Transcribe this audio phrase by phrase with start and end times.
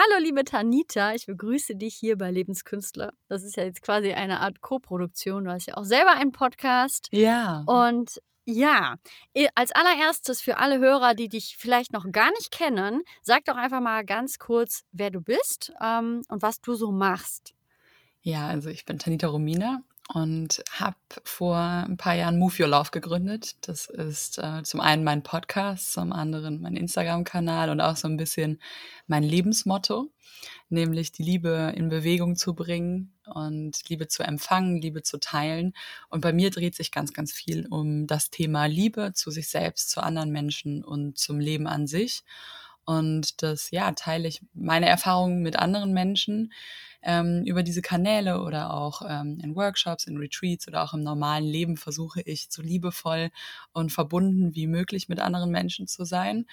[0.00, 3.12] Hallo, liebe Tanita, ich begrüße dich hier bei Lebenskünstler.
[3.26, 5.42] Das ist ja jetzt quasi eine Art Co-Produktion.
[5.42, 7.08] Du hast ja auch selber einen Podcast.
[7.10, 7.64] Ja.
[7.66, 8.94] Und ja,
[9.56, 13.80] als allererstes für alle Hörer, die dich vielleicht noch gar nicht kennen, sag doch einfach
[13.80, 17.54] mal ganz kurz, wer du bist ähm, und was du so machst.
[18.22, 22.90] Ja, also ich bin Tanita Romina und habe vor ein paar Jahren Move Your Love
[22.90, 23.56] gegründet.
[23.66, 28.16] Das ist äh, zum einen mein Podcast, zum anderen mein Instagram-Kanal und auch so ein
[28.16, 28.58] bisschen
[29.06, 30.10] mein Lebensmotto,
[30.70, 35.74] nämlich die Liebe in Bewegung zu bringen und Liebe zu empfangen, Liebe zu teilen.
[36.08, 39.90] Und bei mir dreht sich ganz, ganz viel um das Thema Liebe zu sich selbst,
[39.90, 42.24] zu anderen Menschen und zum Leben an sich.
[42.88, 46.54] Und das, ja, teile ich meine Erfahrungen mit anderen Menschen
[47.02, 51.44] ähm, über diese Kanäle oder auch ähm, in Workshops, in Retreats oder auch im normalen
[51.44, 53.28] Leben versuche ich so liebevoll
[53.74, 56.46] und verbunden wie möglich mit anderen Menschen zu sein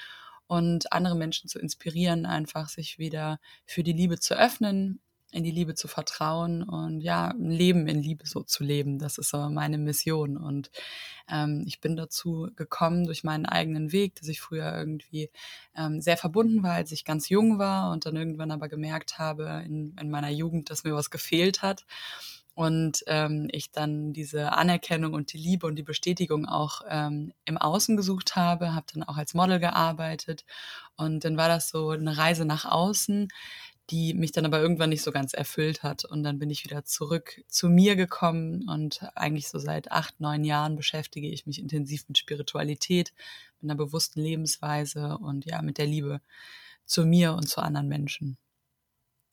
[0.47, 4.99] und andere Menschen zu inspirieren, einfach sich wieder für die Liebe zu öffnen,
[5.35, 8.99] in die Liebe zu vertrauen und ja, ein Leben in Liebe so zu leben.
[8.99, 10.37] Das ist so meine Mission.
[10.37, 10.71] Und
[11.29, 15.29] ähm, ich bin dazu gekommen durch meinen eigenen Weg, dass ich früher irgendwie
[15.75, 19.63] ähm, sehr verbunden war, als ich ganz jung war und dann irgendwann aber gemerkt habe
[19.65, 21.85] in, in meiner Jugend, dass mir was gefehlt hat
[22.53, 27.57] und ähm, ich dann diese Anerkennung und die Liebe und die Bestätigung auch ähm, im
[27.57, 30.45] Außen gesucht habe, habe dann auch als Model gearbeitet
[30.95, 33.27] und dann war das so eine Reise nach außen,
[33.89, 36.05] die mich dann aber irgendwann nicht so ganz erfüllt hat.
[36.05, 40.43] Und dann bin ich wieder zurück zu mir gekommen und eigentlich so seit acht, neun
[40.43, 43.13] Jahren beschäftige ich mich intensiv mit Spiritualität,
[43.61, 46.21] mit einer bewussten Lebensweise und ja, mit der Liebe
[46.85, 48.37] zu mir und zu anderen Menschen.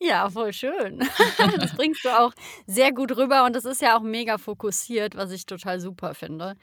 [0.05, 1.01] Ja, voll schön.
[1.61, 2.33] Das bringst du auch
[2.67, 6.57] sehr gut rüber und das ist ja auch mega fokussiert, was ich total super finde.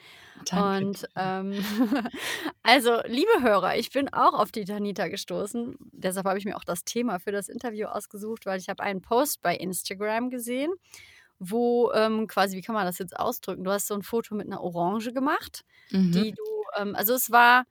[0.45, 0.85] Danke.
[0.87, 1.53] Und ähm,
[2.63, 5.77] also, liebe Hörer, ich bin auch auf die Tanita gestoßen.
[5.91, 9.01] Deshalb habe ich mir auch das Thema für das Interview ausgesucht, weil ich habe einen
[9.01, 10.71] Post bei Instagram gesehen,
[11.39, 13.63] wo ähm, quasi, wie kann man das jetzt ausdrücken?
[13.63, 16.11] Du hast so ein Foto mit einer Orange gemacht, Mhm.
[16.11, 16.43] die du,
[16.77, 17.63] ähm, also es war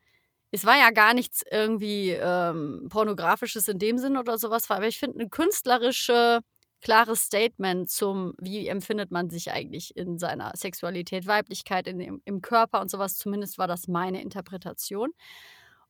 [0.50, 4.98] es war ja gar nichts irgendwie ähm, Pornografisches in dem Sinn oder sowas, aber ich
[4.98, 6.40] finde eine künstlerische,
[6.80, 12.40] klares Statement zum, wie empfindet man sich eigentlich in seiner Sexualität, Weiblichkeit, in dem, im
[12.40, 13.16] Körper und sowas.
[13.16, 15.10] Zumindest war das meine Interpretation.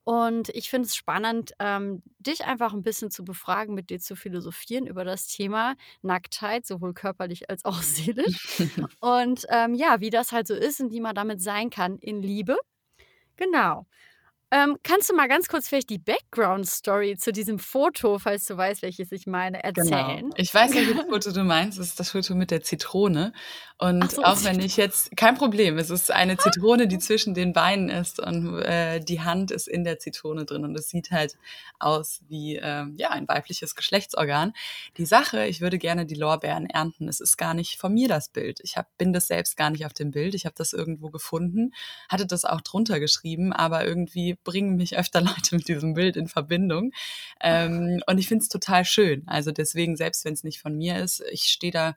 [0.05, 4.17] Und ich finde es spannend, ähm, dich einfach ein bisschen zu befragen, mit dir zu
[4.17, 8.49] philosophieren über das Thema Nacktheit, sowohl körperlich als auch seelisch.
[9.01, 12.23] Und ähm, ja, wie das halt so ist und wie man damit sein kann in
[12.23, 12.57] Liebe.
[13.37, 13.87] Genau.
[14.51, 18.81] Ähm, kannst du mal ganz kurz vielleicht die Background-Story zu diesem Foto, falls du weißt,
[18.83, 19.97] welches ich meine, Genau.
[19.97, 20.31] erzählen?
[20.37, 21.79] Ich weiß, welches Foto du meinst.
[21.79, 23.33] Das ist das Foto mit der Zitrone.
[23.77, 27.53] Und so, auch wenn ich jetzt, kein Problem, es ist eine Zitrone, die zwischen den
[27.53, 31.37] Beinen ist und äh, die Hand ist in der Zitrone drin und es sieht halt
[31.79, 34.55] aus wie ähm, ja ein weibliches Geschlechtsorgan.
[34.97, 37.07] Die Sache, ich würde gerne die Lorbeeren ernten.
[37.07, 38.61] Es ist gar nicht von mir das Bild.
[38.63, 40.35] Ich hab, bin das selbst gar nicht auf dem Bild.
[40.35, 41.73] Ich habe das irgendwo gefunden,
[42.09, 46.29] hatte das auch drunter geschrieben, aber irgendwie bringen mich öfter Leute mit diesem Bild in
[46.29, 46.93] Verbindung.
[47.41, 49.23] Ähm, und ich finde es total schön.
[49.27, 51.97] Also deswegen, selbst wenn es nicht von mir ist, ich stehe da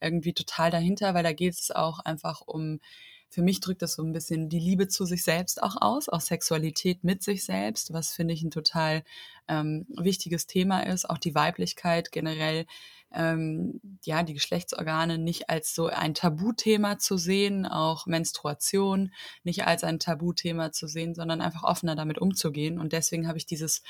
[0.00, 2.80] irgendwie total dahinter, weil da geht es auch einfach um,
[3.28, 6.20] für mich drückt das so ein bisschen die Liebe zu sich selbst auch aus, auch
[6.20, 9.04] Sexualität mit sich selbst, was finde ich ein total
[9.46, 12.66] ähm, wichtiges Thema ist, auch die Weiblichkeit generell,
[13.12, 19.12] ähm, ja, die Geschlechtsorgane nicht als so ein Tabuthema zu sehen, auch Menstruation
[19.42, 22.78] nicht als ein Tabuthema zu sehen, sondern einfach offener damit umzugehen.
[22.78, 23.82] Und deswegen habe ich dieses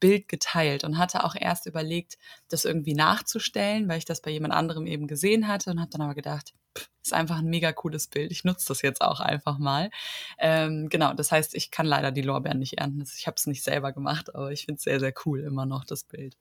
[0.00, 2.18] Bild geteilt und hatte auch erst überlegt,
[2.48, 6.00] das irgendwie nachzustellen, weil ich das bei jemand anderem eben gesehen hatte und habe dann
[6.00, 8.32] aber gedacht, pff, ist einfach ein mega cooles Bild.
[8.32, 9.90] Ich nutze das jetzt auch einfach mal.
[10.38, 13.04] Ähm, genau, das heißt, ich kann leider die Lorbeeren nicht ernten.
[13.16, 15.84] Ich habe es nicht selber gemacht, aber ich finde es sehr, sehr cool immer noch,
[15.84, 16.36] das Bild.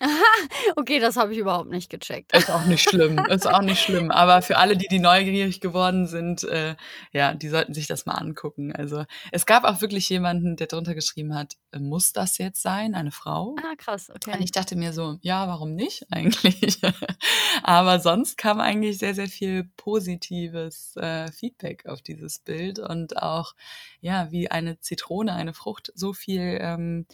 [0.76, 2.36] okay, das habe ich überhaupt nicht gecheckt.
[2.36, 4.10] Ist auch nicht schlimm, ist auch nicht schlimm.
[4.10, 6.74] Aber für alle, die, die neugierig geworden sind, äh,
[7.12, 8.74] ja, die sollten sich das mal angucken.
[8.74, 12.94] Also es gab auch wirklich jemanden, der drunter geschrieben hat, äh, muss das jetzt sein,
[12.94, 13.54] eine Frau?
[13.62, 14.38] Ah, krass, Und okay.
[14.42, 16.80] ich dachte mir so, ja, warum nicht eigentlich?
[17.62, 23.54] Aber sonst kam eigentlich sehr, sehr viel positives äh, Feedback auf dieses Bild und auch,
[24.00, 27.06] ja, wie eine Zitrone, eine Frucht so viel, ähm,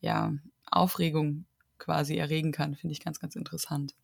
[0.00, 0.32] ja,
[0.70, 1.46] Aufregung
[1.78, 3.94] quasi erregen kann, finde ich ganz, ganz interessant.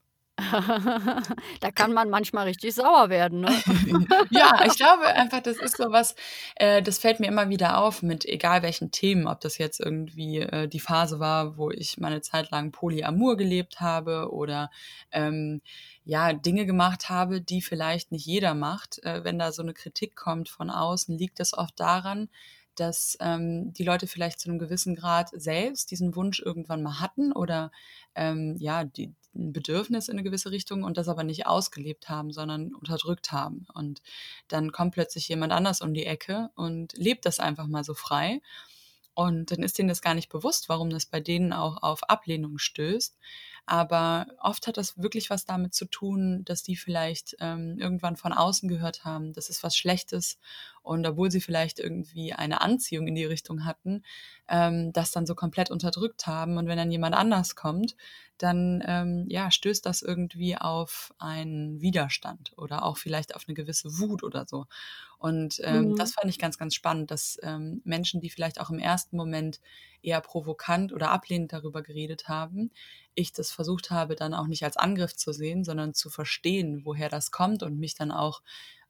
[1.61, 3.51] da kann man manchmal richtig sauer werden, ne?
[4.31, 6.15] ja, ich glaube einfach, das ist so was,
[6.57, 10.39] äh, das fällt mir immer wieder auf mit egal welchen Themen, ob das jetzt irgendwie
[10.39, 14.71] äh, die Phase war, wo ich meine Zeit lang Polyamor gelebt habe oder
[15.13, 15.61] ähm,
[16.05, 19.03] ja, Dinge gemacht habe, die vielleicht nicht jeder macht.
[19.05, 22.29] Äh, wenn da so eine Kritik kommt von außen, liegt das oft daran,
[22.81, 27.33] dass ähm, die Leute vielleicht zu einem gewissen Grad selbst diesen Wunsch irgendwann mal hatten
[27.33, 27.71] oder
[28.15, 32.33] ähm, ja, die, ein Bedürfnis in eine gewisse Richtung und das aber nicht ausgelebt haben,
[32.33, 33.67] sondern unterdrückt haben.
[33.75, 34.03] Und
[34.49, 38.41] dann kommt plötzlich jemand anders um die Ecke und lebt das einfach mal so frei.
[39.15, 42.59] Und dann ist denen das gar nicht bewusst, warum das bei denen auch auf Ablehnung
[42.59, 43.19] stößt.
[43.71, 48.33] Aber oft hat das wirklich was damit zu tun, dass die vielleicht ähm, irgendwann von
[48.33, 50.41] außen gehört haben, das ist was Schlechtes.
[50.83, 54.03] Und obwohl sie vielleicht irgendwie eine Anziehung in die Richtung hatten,
[54.49, 56.57] ähm, das dann so komplett unterdrückt haben.
[56.57, 57.95] Und wenn dann jemand anders kommt,
[58.43, 63.99] dann ähm, ja, stößt das irgendwie auf einen Widerstand oder auch vielleicht auf eine gewisse
[63.99, 64.67] Wut oder so.
[65.19, 65.97] Und ähm, mhm.
[65.97, 69.61] das fand ich ganz, ganz spannend, dass ähm, Menschen, die vielleicht auch im ersten Moment
[70.03, 72.71] eher provokant oder ablehnend darüber geredet haben,
[73.15, 77.11] ich das versucht habe, dann auch nicht als Angriff zu sehen, sondern zu verstehen, woher
[77.11, 78.41] das kommt und mich dann auch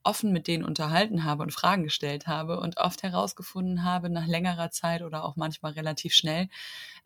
[0.03, 4.71] offen mit denen unterhalten habe und Fragen gestellt habe und oft herausgefunden habe, nach längerer
[4.71, 6.49] Zeit oder auch manchmal relativ schnell,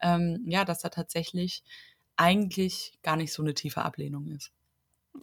[0.02, 1.64] ähm, ja, dass da tatsächlich
[2.18, 4.52] eigentlich gar nicht so eine tiefe Ablehnung ist.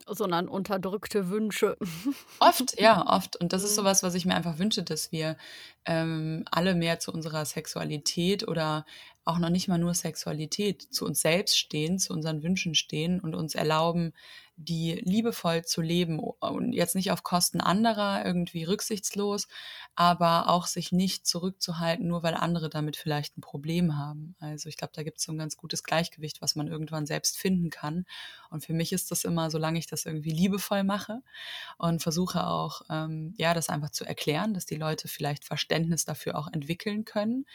[0.06, 1.76] Sondern unterdrückte Wünsche.
[2.40, 3.36] Oft, ja, oft.
[3.36, 3.82] Und das ist mhm.
[3.82, 5.36] sowas, was ich mir einfach wünsche, dass wir
[5.84, 8.86] ähm, alle mehr zu unserer Sexualität oder
[9.24, 13.34] auch noch nicht mal nur Sexualität, zu uns selbst stehen, zu unseren Wünschen stehen und
[13.34, 14.12] uns erlauben,
[14.56, 19.48] die liebevoll zu leben und jetzt nicht auf Kosten anderer irgendwie rücksichtslos,
[19.94, 24.34] aber auch sich nicht zurückzuhalten, nur weil andere damit vielleicht ein Problem haben.
[24.40, 27.38] Also ich glaube, da gibt es so ein ganz gutes Gleichgewicht, was man irgendwann selbst
[27.38, 28.04] finden kann.
[28.50, 31.22] Und für mich ist das immer, solange ich das irgendwie liebevoll mache
[31.78, 36.36] und versuche auch, ähm, ja, das einfach zu erklären, dass die Leute vielleicht Verständnis dafür
[36.36, 37.46] auch entwickeln können,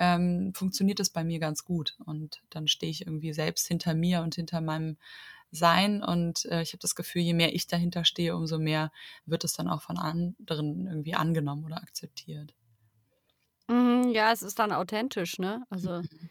[0.00, 1.96] ähm, funktioniert das bei mir ganz gut.
[2.04, 4.96] Und dann stehe ich irgendwie selbst hinter mir und hinter meinem
[5.52, 6.02] Sein.
[6.02, 8.90] Und äh, ich habe das Gefühl, je mehr ich dahinter stehe, umso mehr
[9.26, 12.54] wird es dann auch von anderen irgendwie angenommen oder akzeptiert.
[13.68, 15.64] Mhm, ja, es ist dann authentisch, ne?
[15.70, 16.00] Also.
[16.00, 16.30] Mhm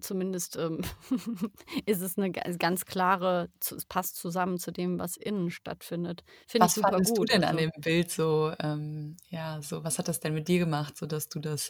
[0.00, 0.80] zumindest ähm,
[1.86, 6.24] ist es eine ganz klare, es passt zusammen zu dem, was innen stattfindet.
[6.46, 9.98] Finde ich super fandest du denn an also dem Bild so, ähm, ja, so, was
[9.98, 11.68] hat das denn mit dir gemacht, sodass du das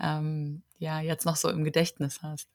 [0.00, 2.48] ähm, ja jetzt noch so im Gedächtnis hast?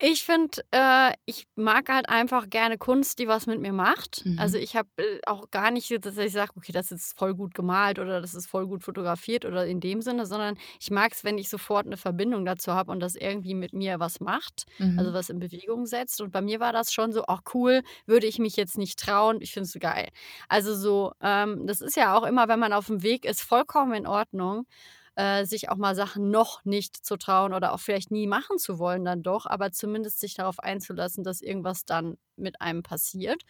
[0.00, 4.26] Ich finde, äh, ich mag halt einfach gerne Kunst, die was mit mir macht.
[4.36, 7.54] Also, ich habe, äh, auch gar nicht dass ich sage: „Okay, das ist voll gut
[7.54, 11.22] gemalt oder das ist voll gut fotografiert“ oder in dem Sinne, sondern ich mag es,
[11.22, 14.64] wenn ich sofort eine Verbindung dazu habe und das irgendwie mit mir was macht,
[14.96, 16.20] also, was in Bewegung setzt.
[16.20, 19.40] Und bei mir war das schon so: „Ach cool, würde ich mich jetzt nicht trauen.“
[19.40, 20.08] Ich finde es so geil.
[20.48, 23.94] Also, so, ähm, das ist ja auch immer, wenn man auf dem Weg ist, vollkommen
[23.94, 24.66] in Ordnung
[25.16, 28.78] äh, sich auch mal Sachen noch nicht zu trauen oder auch vielleicht nie machen zu
[28.78, 33.42] wollen dann doch, aber zumindest sich darauf einzulassen, dass irgendwas dann mit einem passiert.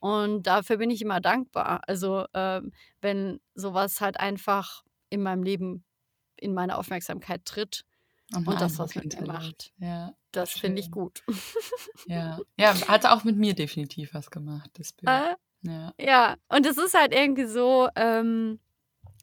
[0.00, 1.82] Und dafür bin ich immer dankbar.
[1.86, 5.84] Also ähm, wenn sowas halt einfach in meinem Leben
[6.36, 7.84] in meine Aufmerksamkeit tritt
[8.34, 9.72] und, und das, was mit mir macht.
[9.78, 11.22] Ja, das finde ich gut.
[12.06, 12.38] Ja.
[12.56, 15.10] ja, hat auch mit mir definitiv was gemacht, das Bild.
[15.10, 15.92] Äh, ja.
[16.00, 18.60] ja, und es ist halt irgendwie so, ähm,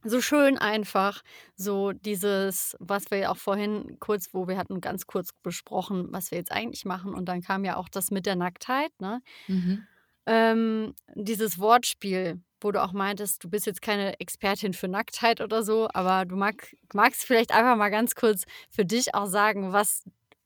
[0.06, 1.22] so schön einfach,
[1.56, 6.32] so dieses, was wir ja auch vorhin kurz, wo wir hatten ganz kurz besprochen, was
[6.32, 7.14] wir jetzt eigentlich machen.
[7.14, 9.22] Und dann kam ja auch das mit der Nacktheit, ne?
[9.48, 9.86] Mhm.
[10.28, 15.62] Ähm, dieses Wortspiel, wo du auch meintest, du bist jetzt keine Expertin für Nacktheit oder
[15.62, 20.04] so, aber du mag, magst vielleicht einfach mal ganz kurz für dich auch sagen, was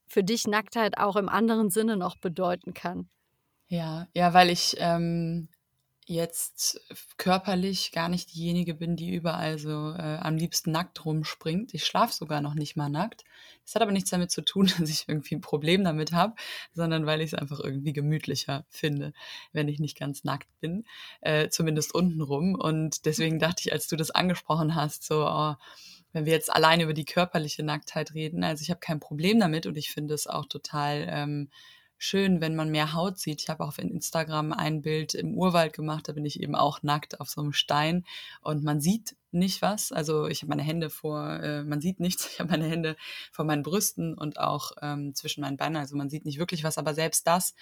[0.08, 3.08] für dich Nacktheit auch im anderen Sinne noch bedeuten kann.
[3.68, 5.48] Ja, ja, weil ich ähm,
[6.10, 6.82] jetzt
[7.18, 11.76] körperlich gar nicht diejenige bin, die überall so äh, am liebsten nackt rumspringt.
[11.76, 13.26] Ich schlafe sogar noch nicht mal nackt.
[13.64, 16.34] Das hat aber nichts damit zu tun, dass ich irgendwie ein Problem damit habe,
[16.74, 19.14] sondern weil ich es einfach irgendwie gemütlicher finde,
[19.54, 20.84] wenn ich nicht ganz nackt bin,
[21.22, 22.56] äh, zumindest untenrum.
[22.56, 25.54] Und deswegen dachte ich, als du das angesprochen hast, so, oh,
[26.12, 29.68] wenn wir jetzt allein über die körperliche Nacktheit reden, also ich habe kein Problem damit
[29.68, 31.50] und ich finde es auch total ähm,
[32.00, 33.42] schön, wenn man mehr Haut sieht.
[33.42, 36.82] Ich habe auch auf Instagram ein Bild im Urwald gemacht, da bin ich eben auch
[36.82, 38.06] nackt auf so einem Stein
[38.42, 39.92] und man sieht nicht was.
[39.92, 42.28] Also ich habe meine Hände vor, äh, man sieht nichts.
[42.34, 42.96] Ich habe meine Hände
[43.32, 45.76] vor meinen Brüsten und auch ähm, zwischen meinen Beinen.
[45.76, 47.54] Also man sieht nicht wirklich was, aber selbst das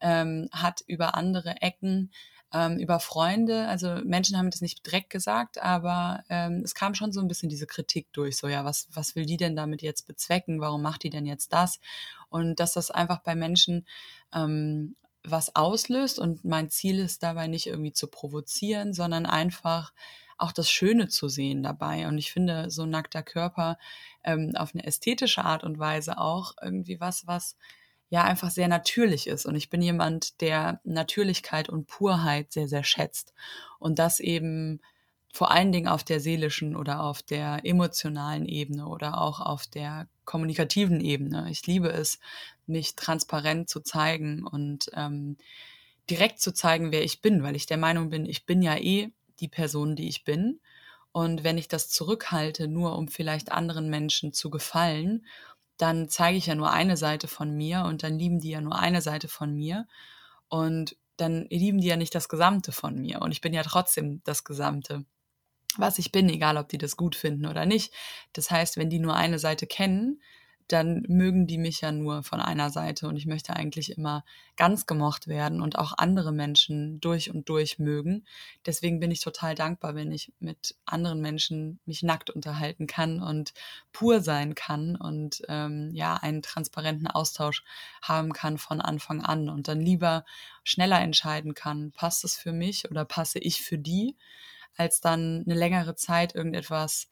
[0.00, 2.10] ähm, hat über andere Ecken
[2.52, 3.66] ähm, über Freunde.
[3.68, 7.48] Also Menschen haben das nicht direkt gesagt, aber ähm, es kam schon so ein bisschen
[7.48, 8.36] diese Kritik durch.
[8.36, 10.60] So, ja, was, was will die denn damit jetzt bezwecken?
[10.60, 11.80] Warum macht die denn jetzt das?
[12.32, 13.86] Und dass das einfach bei Menschen
[14.34, 19.92] ähm, was auslöst und mein Ziel ist dabei nicht irgendwie zu provozieren, sondern einfach
[20.36, 22.08] auch das Schöne zu sehen dabei.
[22.08, 23.78] Und ich finde so nackter Körper
[24.24, 27.56] ähm, auf eine ästhetische Art und Weise auch irgendwie was, was
[28.08, 29.46] ja einfach sehr natürlich ist.
[29.46, 33.32] Und ich bin jemand, der Natürlichkeit und Purheit sehr, sehr schätzt.
[33.78, 34.80] Und das eben
[35.32, 40.06] vor allen Dingen auf der seelischen oder auf der emotionalen Ebene oder auch auf der
[40.26, 41.48] kommunikativen Ebene.
[41.50, 42.20] Ich liebe es,
[42.66, 45.38] mich transparent zu zeigen und ähm,
[46.10, 49.10] direkt zu zeigen, wer ich bin, weil ich der Meinung bin, ich bin ja eh
[49.40, 50.60] die Person, die ich bin.
[51.12, 55.24] Und wenn ich das zurückhalte, nur um vielleicht anderen Menschen zu gefallen,
[55.78, 58.78] dann zeige ich ja nur eine Seite von mir und dann lieben die ja nur
[58.78, 59.86] eine Seite von mir.
[60.48, 63.22] Und dann lieben die ja nicht das Gesamte von mir.
[63.22, 65.04] Und ich bin ja trotzdem das Gesamte
[65.78, 67.92] was ich bin, egal ob die das gut finden oder nicht.
[68.32, 70.20] Das heißt, wenn die nur eine Seite kennen,
[70.68, 74.24] dann mögen die mich ja nur von einer Seite und ich möchte eigentlich immer
[74.56, 78.24] ganz gemocht werden und auch andere Menschen durch und durch mögen.
[78.64, 83.52] Deswegen bin ich total dankbar, wenn ich mit anderen Menschen mich nackt unterhalten kann und
[83.92, 87.64] pur sein kann und ähm, ja einen transparenten Austausch
[88.00, 90.24] haben kann von Anfang an und dann lieber
[90.64, 94.16] schneller entscheiden kann, passt es für mich oder passe ich für die
[94.76, 97.08] als dann eine längere Zeit irgendetwas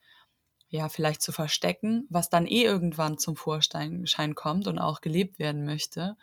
[0.71, 5.65] ja, vielleicht zu verstecken, was dann eh irgendwann zum Vorschein kommt und auch gelebt werden
[5.65, 6.17] möchte.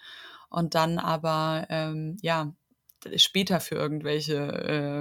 [0.49, 2.53] Und dann aber, ähm, ja,
[3.15, 4.35] später für irgendwelche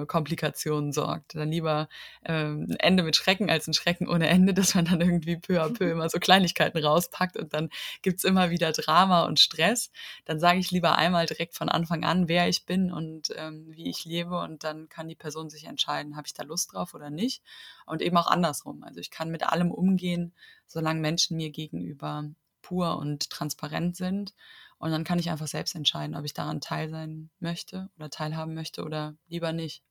[0.03, 1.35] äh, Komplikationen sorgt.
[1.35, 1.89] Dann lieber
[2.25, 5.63] ähm, ein Ende mit Schrecken als ein Schrecken ohne Ende, dass man dann irgendwie peu
[5.63, 7.71] à peu immer so Kleinigkeiten rauspackt und dann
[8.03, 9.91] gibt's immer wieder Drama und Stress.
[10.25, 13.89] Dann sage ich lieber einmal direkt von Anfang an, wer ich bin und ähm, wie
[13.89, 17.11] ich lebe und dann kann die Person sich entscheiden, habe ich da Lust drauf oder
[17.11, 17.43] nicht.
[17.87, 18.83] Und eben auch andersrum.
[18.85, 20.35] Also ich kann mit allem umgehen,
[20.67, 22.25] solange Menschen mir gegenüber
[22.63, 24.35] pur und transparent sind
[24.79, 28.55] und dann kann ich einfach selbst entscheiden, ob ich daran teil sein möchte oder teilhaben
[28.55, 29.83] möchte oder lieber nicht.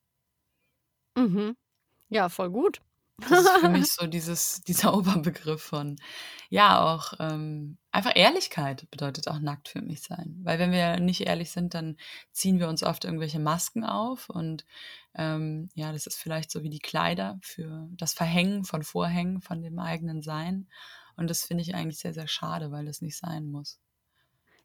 [1.16, 1.56] Mhm.
[2.08, 2.80] Ja, voll gut.
[3.18, 5.96] Das ist für mich so dieses, dieser Oberbegriff von,
[6.50, 10.38] ja, auch ähm, einfach Ehrlichkeit bedeutet auch nackt für mich sein.
[10.42, 11.96] Weil wenn wir nicht ehrlich sind, dann
[12.32, 14.64] ziehen wir uns oft irgendwelche Masken auf und
[15.14, 19.62] ähm, ja, das ist vielleicht so wie die Kleider für das Verhängen von Vorhängen, von
[19.62, 20.68] dem eigenen Sein.
[21.16, 23.80] Und das finde ich eigentlich sehr, sehr schade, weil das nicht sein muss.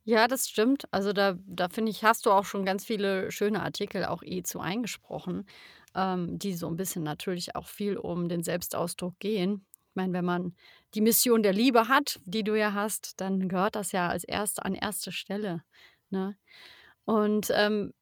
[0.08, 0.86] Ja, das stimmt.
[0.92, 4.42] Also da da finde ich, hast du auch schon ganz viele schöne Artikel auch eh
[4.42, 5.46] zu eingesprochen,
[5.96, 9.66] ähm, die so ein bisschen natürlich auch viel um den Selbstausdruck gehen.
[9.90, 10.56] Ich meine, wenn man
[10.96, 14.66] die Mission der Liebe hat, die du ja hast, dann gehört das ja als erste
[14.66, 15.62] an erste Stelle,
[16.10, 16.36] ne?
[17.06, 17.94] Und, ähm,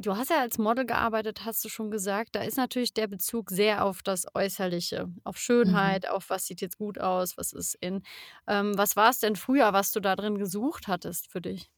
[0.00, 2.34] Du hast ja als Model gearbeitet, hast du schon gesagt.
[2.34, 6.00] Da ist natürlich der Bezug sehr auf das Äußerliche, auf Mhm.
[6.00, 8.02] Schönheit, auf was sieht jetzt gut aus, was ist in.
[8.46, 11.70] Ähm, was war es denn früher, was du da drin gesucht hattest für dich?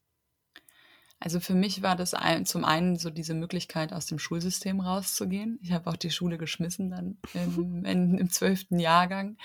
[1.20, 5.58] Also für mich war das ein, zum einen so diese Möglichkeit, aus dem Schulsystem rauszugehen.
[5.62, 8.78] Ich habe auch die Schule geschmissen dann im, in, im 12.
[8.78, 9.36] Jahrgang.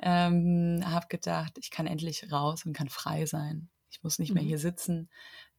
[0.00, 3.70] Ähm, habe gedacht, ich kann endlich raus und kann frei sein.
[3.90, 4.44] Ich muss nicht mehr Mhm.
[4.44, 5.08] hier sitzen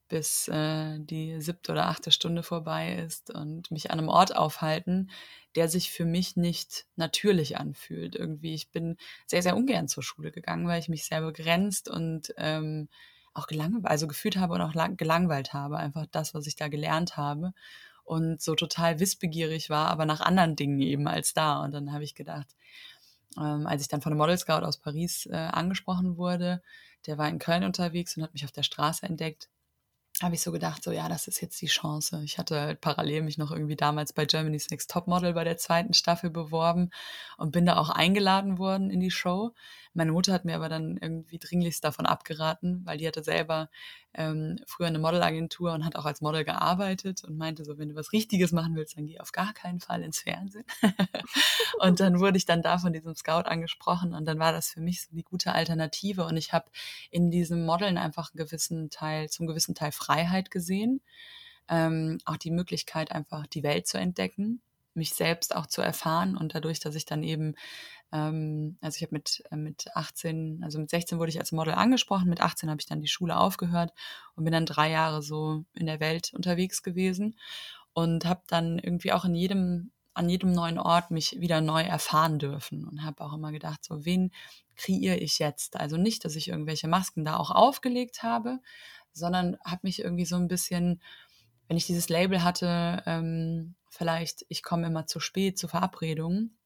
[0.08, 5.10] bis äh, die siebte oder achte Stunde vorbei ist und mich an einem Ort aufhalten,
[5.54, 8.14] der sich für mich nicht natürlich anfühlt.
[8.14, 8.96] Irgendwie, ich bin
[9.26, 12.88] sehr, sehr ungern zur Schule gegangen, weil ich mich sehr begrenzt und ähm,
[13.34, 17.16] auch gelangweilt, also gefühlt habe und auch gelangweilt habe, einfach das, was ich da gelernt
[17.16, 17.52] habe
[18.04, 21.62] und so total wissbegierig war, aber nach anderen Dingen eben als da.
[21.62, 22.46] Und dann habe ich gedacht,
[23.36, 26.62] ähm, als ich dann von einem Model Scout aus Paris äh, angesprochen wurde,
[27.06, 29.48] der war in Köln unterwegs und hat mich auf der Straße entdeckt
[30.22, 32.22] habe ich so gedacht, so ja, das ist jetzt die Chance.
[32.24, 35.92] Ich hatte halt parallel mich noch irgendwie damals bei Germany's Next Topmodel bei der zweiten
[35.92, 36.90] Staffel beworben
[37.36, 39.52] und bin da auch eingeladen worden in die Show.
[39.96, 43.70] Meine Mutter hat mir aber dann irgendwie dringlichst davon abgeraten, weil die hatte selber
[44.12, 47.94] ähm, früher eine Modelagentur und hat auch als Model gearbeitet und meinte so, wenn du
[47.94, 50.64] was Richtiges machen willst, dann geh auf gar keinen Fall ins Fernsehen.
[51.80, 54.80] und dann wurde ich dann da von diesem Scout angesprochen und dann war das für
[54.80, 56.66] mich so die gute Alternative und ich habe
[57.10, 61.00] in diesem Modeln einfach einen gewissen Teil, zum gewissen Teil Freiheit gesehen.
[61.68, 64.60] Ähm, auch die Möglichkeit, einfach die Welt zu entdecken,
[64.94, 67.54] mich selbst auch zu erfahren und dadurch, dass ich dann eben
[68.12, 71.74] ähm, also ich habe mit, äh, mit 18, also mit 16 wurde ich als Model
[71.74, 73.92] angesprochen, mit 18 habe ich dann die Schule aufgehört
[74.34, 77.36] und bin dann drei Jahre so in der Welt unterwegs gewesen
[77.92, 82.38] und habe dann irgendwie auch in jedem an jedem neuen Ort mich wieder neu erfahren
[82.38, 84.32] dürfen und habe auch immer gedacht, so wen
[84.74, 85.76] kreiere ich jetzt?
[85.76, 88.60] Also nicht, dass ich irgendwelche Masken da auch aufgelegt habe,
[89.16, 91.00] sondern habe mich irgendwie so ein bisschen,
[91.68, 96.56] wenn ich dieses Label hatte, ähm, vielleicht ich komme immer zu spät zu Verabredungen,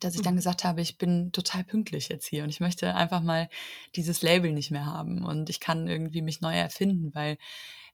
[0.00, 0.38] dass ich dann mhm.
[0.38, 3.48] gesagt habe, ich bin total pünktlich jetzt hier und ich möchte einfach mal
[3.94, 7.36] dieses Label nicht mehr haben und ich kann irgendwie mich neu erfinden, weil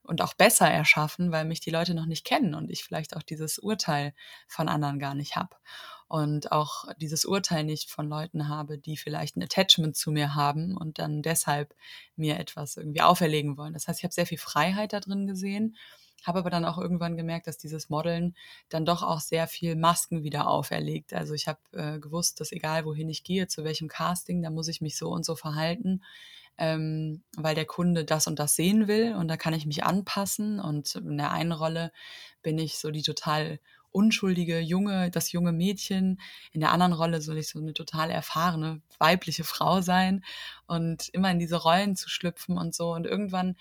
[0.03, 3.23] und auch besser erschaffen, weil mich die Leute noch nicht kennen und ich vielleicht auch
[3.23, 4.15] dieses Urteil
[4.47, 5.57] von anderen gar nicht habe
[6.09, 10.77] und auch dieses Urteil nicht von Leuten habe, die vielleicht ein Attachment zu mir haben
[10.77, 11.75] und dann deshalb
[12.17, 13.75] mir etwas irgendwie auferlegen wollen.
[13.75, 15.77] Das heißt, ich habe sehr viel Freiheit da drin gesehen
[16.25, 18.35] habe aber dann auch irgendwann gemerkt, dass dieses Modeln
[18.69, 21.13] dann doch auch sehr viel Masken wieder auferlegt.
[21.15, 24.69] Also ich habe äh, gewusst, dass egal wohin ich gehe, zu welchem Casting, da muss
[24.69, 26.03] ich mich so und so verhalten,
[26.59, 30.61] ähm, weil der Kunde das und das sehen will und da kann ich mich anpassen.
[30.61, 31.93] Und in der einen Rolle
[32.43, 33.61] bin ich so die total
[33.91, 36.21] unschuldige junge, das junge Mädchen.
[36.53, 40.25] In der anderen Rolle soll ich so eine total erfahrene weibliche Frau sein
[40.67, 42.93] und immer in diese Rollen zu schlüpfen und so.
[42.93, 43.57] Und irgendwann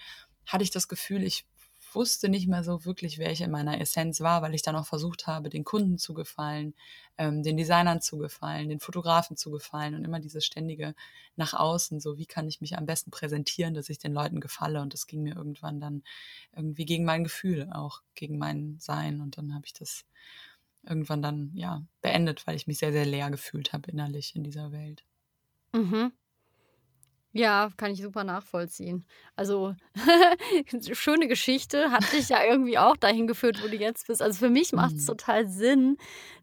[0.45, 1.45] hatte ich das Gefühl, ich
[1.93, 4.85] wusste nicht mehr so wirklich, wer ich in meiner Essenz war, weil ich dann auch
[4.85, 6.73] versucht habe, den Kunden zu gefallen,
[7.17, 10.95] ähm, den Designern zu gefallen, den Fotografen zu gefallen und immer dieses ständige
[11.35, 14.81] nach außen, so wie kann ich mich am besten präsentieren, dass ich den Leuten gefalle.
[14.81, 16.03] Und das ging mir irgendwann dann
[16.55, 19.21] irgendwie gegen mein Gefühl, auch gegen mein Sein.
[19.21, 20.05] Und dann habe ich das
[20.83, 24.71] irgendwann dann ja beendet, weil ich mich sehr, sehr leer gefühlt habe innerlich in dieser
[24.71, 25.03] Welt.
[25.73, 26.11] Mhm.
[27.37, 29.05] Ja, kann ich super nachvollziehen.
[29.35, 29.75] Also,
[30.93, 34.23] schöne Geschichte, hat dich ja irgendwie auch dahin geführt, wo du jetzt bist.
[34.23, 35.07] Also, für mich macht es mhm.
[35.07, 35.97] total Sinn,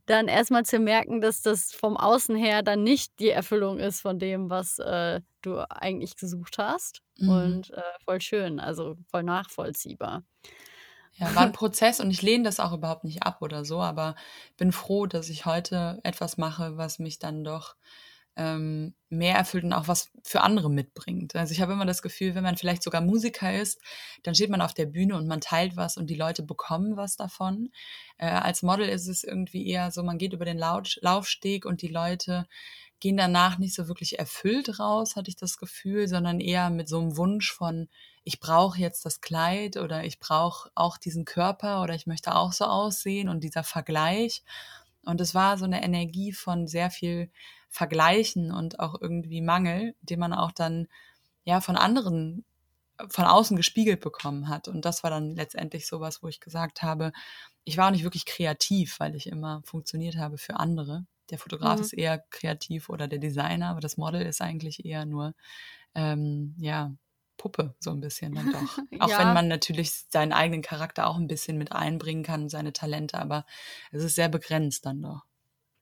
[0.07, 4.21] dann erstmal zu merken, dass das vom Außen her dann nicht die Erfüllung ist von
[4.21, 7.03] dem, was, äh, du eigentlich gesucht hast.
[7.19, 7.29] Mhm.
[7.29, 10.23] Und, äh, voll schön, also, voll nachvollziehbar.
[11.15, 14.15] Ja, war ein Prozess und ich lehne das auch überhaupt nicht ab oder so, aber
[14.57, 17.75] bin froh, dass ich heute etwas mache, was mich dann doch
[18.37, 21.37] ähm, mehr erfüllt und auch was für andere mitbringt.
[21.37, 23.81] Also ich habe immer das Gefühl, wenn man vielleicht sogar Musiker ist,
[24.25, 27.17] dann steht man auf der Bühne und man teilt was und die Leute bekommen was
[27.17, 27.71] davon.
[28.19, 31.83] Äh, als Model ist es irgendwie eher so, man geht über den Laut Laufsteg und
[31.83, 32.47] die Leute
[33.01, 37.01] gehen danach nicht so wirklich erfüllt raus, hatte ich das Gefühl, sondern eher mit so
[37.01, 37.89] einem Wunsch von,
[38.25, 42.53] ich brauche jetzt das Kleid oder ich brauche auch diesen Körper oder ich möchte auch
[42.53, 44.43] so aussehen und dieser Vergleich.
[45.05, 47.31] Und es war so eine Energie von sehr viel
[47.75, 50.87] Vergleichen und auch irgendwie Mangel, den man auch dann
[51.43, 52.45] ja von anderen
[53.09, 54.69] von außen gespiegelt bekommen hat.
[54.69, 57.11] Und das war dann letztendlich sowas, wo ich gesagt habe,
[57.65, 61.05] ich war auch nicht wirklich kreativ, weil ich immer funktioniert habe für andere.
[61.31, 61.83] Der Fotograf mhm.
[61.83, 65.35] ist eher kreativ oder der Designer, aber das Model ist eigentlich eher nur,
[65.97, 66.95] ähm, ja,
[67.37, 68.79] Puppe, so ein bisschen dann doch.
[69.01, 69.19] Auch ja.
[69.19, 73.45] wenn man natürlich seinen eigenen Charakter auch ein bisschen mit einbringen kann, seine Talente, aber
[73.91, 75.25] es ist sehr begrenzt dann doch.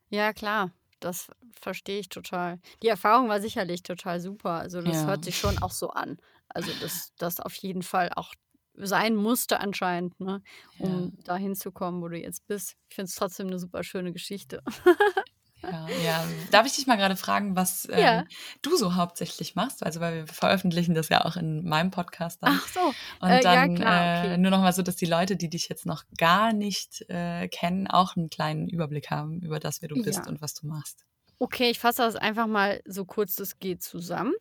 [0.08, 0.72] Ja, klar
[1.04, 2.60] das verstehe ich total.
[2.82, 4.52] Die Erfahrung war sicherlich total super.
[4.52, 5.06] Also das ja.
[5.06, 6.18] hört sich schon auch so an.
[6.48, 8.34] Also dass das auf jeden Fall auch
[8.74, 10.42] sein musste anscheinend, ne,
[10.78, 11.24] um ja.
[11.24, 12.76] dahin zu kommen, wo du jetzt bist.
[12.88, 14.62] Ich finde es trotzdem eine super schöne Geschichte.
[15.62, 16.24] Ja, ja.
[16.50, 18.24] Darf ich dich mal gerade fragen, was ähm, ja.
[18.62, 19.82] du so hauptsächlich machst?
[19.82, 22.58] Also, weil wir veröffentlichen das ja auch in meinem Podcast dann.
[22.60, 22.80] Ach so.
[23.20, 24.34] Und äh, dann ja, klar, okay.
[24.34, 27.48] äh, nur noch mal so, dass die Leute, die dich jetzt noch gar nicht äh,
[27.48, 31.04] kennen, auch einen kleinen Überblick haben über das, wer du bist und was du machst.
[31.38, 34.34] Okay, ich fasse das einfach mal so kurz es geht zusammen.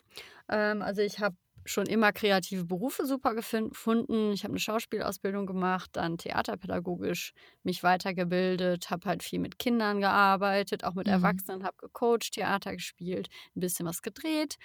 [0.48, 4.32] Ähm, also ich habe schon immer kreative Berufe super gefunden.
[4.32, 10.84] Ich habe eine Schauspielausbildung gemacht, dann theaterpädagogisch mich weitergebildet, habe halt viel mit Kindern gearbeitet,
[10.84, 11.14] auch mit mhm.
[11.14, 14.56] Erwachsenen, habe gecoacht, Theater gespielt, ein bisschen was gedreht.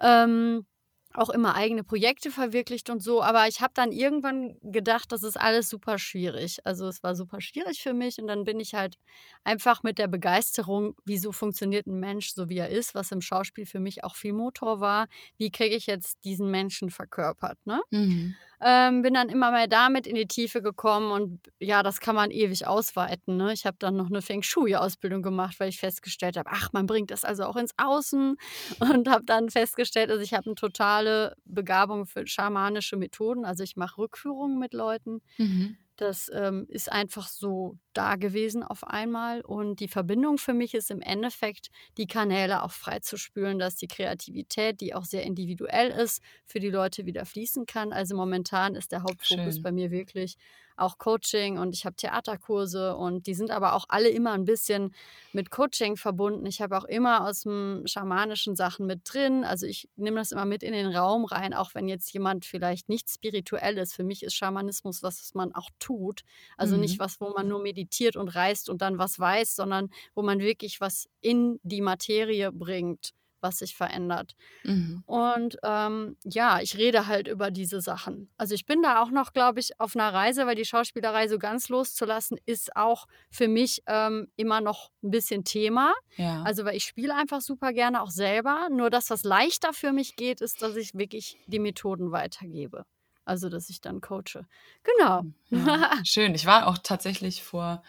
[0.00, 0.66] Ähm,
[1.14, 3.22] auch immer eigene Projekte verwirklicht und so.
[3.22, 6.58] Aber ich habe dann irgendwann gedacht, das ist alles super schwierig.
[6.64, 8.96] Also es war super schwierig für mich und dann bin ich halt
[9.44, 13.66] einfach mit der Begeisterung, wieso funktioniert ein Mensch so wie er ist, was im Schauspiel
[13.66, 15.06] für mich auch viel Motor war,
[15.38, 17.58] wie kriege ich jetzt diesen Menschen verkörpert.
[17.64, 17.80] Ne?
[17.90, 18.36] Mhm.
[18.64, 22.30] Ähm, bin dann immer mehr damit in die Tiefe gekommen und ja, das kann man
[22.30, 23.36] ewig ausweiten.
[23.36, 23.52] Ne?
[23.52, 27.10] Ich habe dann noch eine Feng Shui-Ausbildung gemacht, weil ich festgestellt habe, ach, man bringt
[27.10, 28.36] das also auch ins Außen
[28.80, 33.44] und habe dann festgestellt, also ich habe eine totale Begabung für schamanische Methoden.
[33.44, 35.22] Also ich mache Rückführungen mit Leuten.
[35.38, 35.76] Mhm.
[36.02, 39.40] Das ähm, ist einfach so da gewesen auf einmal.
[39.40, 44.80] Und die Verbindung für mich ist im Endeffekt, die Kanäle auch freizuspülen, dass die Kreativität,
[44.80, 47.92] die auch sehr individuell ist, für die Leute wieder fließen kann.
[47.92, 49.62] Also momentan ist der Hauptfokus Schön.
[49.62, 50.36] bei mir wirklich
[50.76, 54.94] auch Coaching und ich habe Theaterkurse und die sind aber auch alle immer ein bisschen
[55.32, 56.46] mit Coaching verbunden.
[56.46, 59.44] Ich habe auch immer aus dem schamanischen Sachen mit drin.
[59.44, 62.88] Also ich nehme das immer mit in den Raum rein, auch wenn jetzt jemand vielleicht
[62.88, 63.94] nicht spirituell ist.
[63.94, 66.22] Für mich ist Schamanismus was, was man auch tut.
[66.56, 66.82] Also mhm.
[66.82, 70.40] nicht was, wo man nur meditiert und reist und dann was weiß, sondern wo man
[70.40, 74.34] wirklich was in die Materie bringt was sich verändert.
[74.64, 75.02] Mhm.
[75.06, 78.30] Und ähm, ja, ich rede halt über diese Sachen.
[78.36, 81.38] Also ich bin da auch noch, glaube ich, auf einer Reise, weil die Schauspielerei so
[81.38, 85.92] ganz loszulassen, ist auch für mich ähm, immer noch ein bisschen Thema.
[86.16, 86.42] Ja.
[86.42, 88.68] Also weil ich spiele einfach super gerne auch selber.
[88.70, 92.84] Nur das, was leichter für mich geht, ist, dass ich wirklich die Methoden weitergebe.
[93.24, 94.46] Also dass ich dann coache.
[94.82, 95.22] Genau.
[95.50, 96.34] Ja, schön.
[96.34, 97.82] Ich war auch tatsächlich vor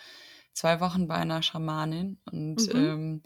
[0.54, 2.72] zwei Wochen bei einer Schamanin und Mhm.
[2.76, 3.22] ähm,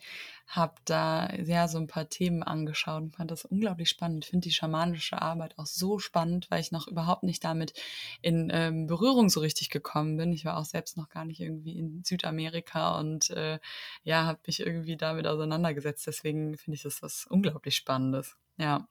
[0.48, 4.24] habe da ja so ein paar Themen angeschaut und fand das unglaublich spannend.
[4.26, 7.74] Ich finde die schamanische Arbeit auch so spannend, weil ich noch überhaupt nicht damit
[8.22, 10.32] in ähm, Berührung so richtig gekommen bin.
[10.32, 13.60] Ich war auch selbst noch gar nicht irgendwie in Südamerika und äh,
[14.04, 16.08] ja, habe mich irgendwie damit auseinandergesetzt.
[16.08, 18.38] Deswegen finde ich das was unglaublich Spannendes.
[18.58, 18.88] Ja.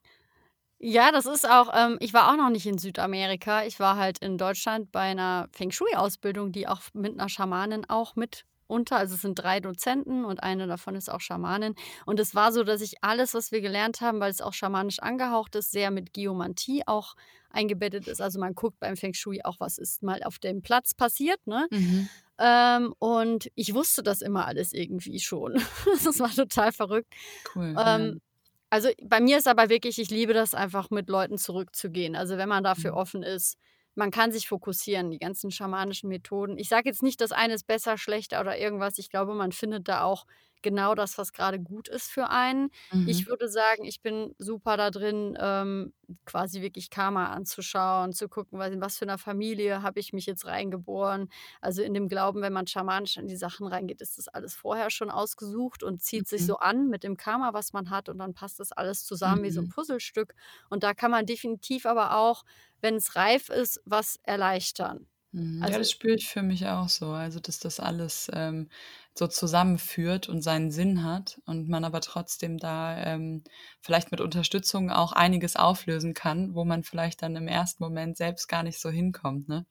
[0.79, 3.63] Ja, das ist auch ähm, ich war auch noch nicht in Südamerika.
[3.65, 8.15] Ich war halt in Deutschland bei einer Feng Shui-Ausbildung, die auch mit einer Schamanin auch
[8.15, 11.73] mit unter also, es sind 3 Dozenten und eine davon ist auch Schamanin.
[12.05, 14.99] Und es war so, dass ich alles, was wir gelernt haben, weil es auch schamanisch
[14.99, 17.15] angehaucht ist, sehr mit Geomantie auch
[17.49, 18.21] eingebettet ist.
[18.21, 21.67] Also, man guckt beim Feng Shui auch, was ist mal auf dem Platz passiert, ne?
[21.71, 22.09] Mhm.
[22.39, 25.55] Ähm, und ich wusste das immer alles irgendwie schon.
[26.03, 27.13] Das war total verrückt.
[27.55, 27.73] Cool.
[27.79, 28.21] Ähm,
[28.69, 32.15] also, bei mir ist aber wirklich ich liebe das einfach, mit Leuten zurückzugehen.
[32.15, 32.97] Also, wenn man dafür Mhm.
[32.97, 33.57] offen ist.
[33.95, 36.57] Man kann sich fokussieren, die ganzen schamanischen Methoden.
[36.59, 38.99] Ich sage jetzt nicht, das eine ist besser, schlechter oder irgendwas.
[38.99, 40.25] Ich glaube, man findet da auch
[40.69, 42.69] genau das, was gerade gut ist für einen.
[42.91, 43.21] Mhm.
[43.21, 45.93] Ich würde sagen, ich bin super da drin, ähm,
[46.25, 50.25] quasi wirklich Karma anzuschauen, zu gucken, was in was für einer Familie habe ich mich
[50.25, 51.29] jetzt reingeboren.
[51.61, 54.89] Also, in dem Glauben, wenn man schamanisch in die Sachen reingeht, ist das alles vorher
[54.89, 56.47] schon ausgesucht und zieht sich Mhm.
[56.47, 59.51] so an mit dem Karma, was man hat und dann passt das alles zusammen wie
[59.51, 59.69] so 'n Mhm.
[59.69, 60.33] Puzzlestück.
[60.69, 62.43] Und da kann man definitiv aber auch,
[62.81, 65.07] wenn's reif ist, was erleichtern.
[65.37, 65.65] Mhm.
[65.67, 67.11] Ja, Also das spüre ich für mich auch so.
[67.11, 68.69] Also, dass das alles, ähm,
[69.13, 73.43] so zusammenführt und seinen Sinn hat und man aber trotzdem da, ähm,
[73.81, 78.47] vielleicht mit Unterstützung auch einiges auflösen kann, wo man vielleicht dann im ersten Moment selbst
[78.47, 79.65] gar nicht so hinkommt, ne?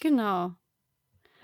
[0.00, 0.56] Genau.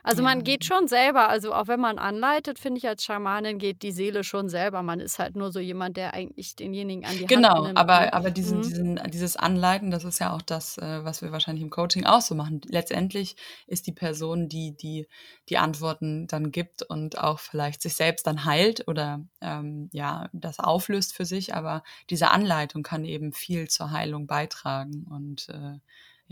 [0.05, 0.23] Also, Ja.
[0.23, 3.93] man geht schon selber also, auch wenn man anleitet, finde ich, als Schamanin geht die
[3.93, 4.83] Seele schon selber.
[4.83, 8.13] Man ist halt nur so jemand, der eigentlich denjenigen an die Hand Genau, nimmt, aber
[8.13, 8.13] ne?
[8.15, 8.73] aber diesen Mhm.
[8.73, 12.21] diesen dieses Anleiten, das ist ja auch das, äh, was wir wahrscheinlich im Coaching auch
[12.21, 12.61] so machen.
[12.69, 13.37] Letztendlich
[13.67, 15.09] ist die Person, die die
[15.49, 20.59] die Antworten dann gibt und auch vielleicht sich selbst dann heilt oder, ähm, ja, das
[20.61, 25.79] auflöst für sich, aber diese Anleitung kann eben viel zur Heilung beitragen und, äh,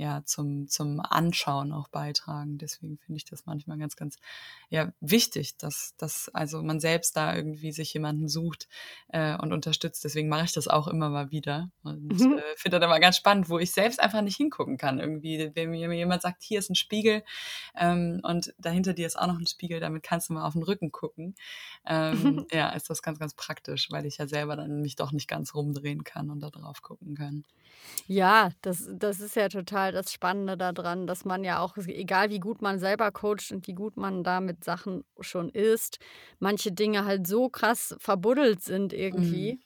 [0.00, 2.58] ja, zum zum Anschauen auch beitragen.
[2.58, 4.16] Deswegen finde ich das manchmal ganz, ganz,
[4.70, 8.68] ja, wichtig, dass dass also man selbst da irgendwie sich jemanden sucht,
[9.08, 10.04] äh, und unterstützt.
[10.04, 12.40] Deswegen mache ich das auch immer mal wieder und, Mhm.
[12.40, 15.50] äh, finde das immer ganz spannend, wo ich selbst einfach nicht hingucken kann irgendwie.
[15.54, 17.22] Wenn mir jemand sagt: „Hier ist 'n Spiegel,
[17.76, 20.62] ähm, und dahinter dir ist auch noch 'n Spiegel, damit kannst du mal auf 'n
[20.62, 21.34] Rücken gucken.“
[21.86, 25.28] Ähm, ja, ist das ganz, ganz praktisch, weil ich ja selber dann mich doch nicht
[25.28, 27.44] ganz rumdrehen kann und da drauf gucken kann.
[28.06, 32.30] Ja, das das ist ja total das Spannende da dran, dass man ja auch egal
[32.30, 35.98] wie gut man selber coacht und wie gut man da mit Sachen schon ist,
[36.38, 39.50] manche Dinge halt so krass verbuddelt sind Mhm.
[39.52, 39.60] irgendwie,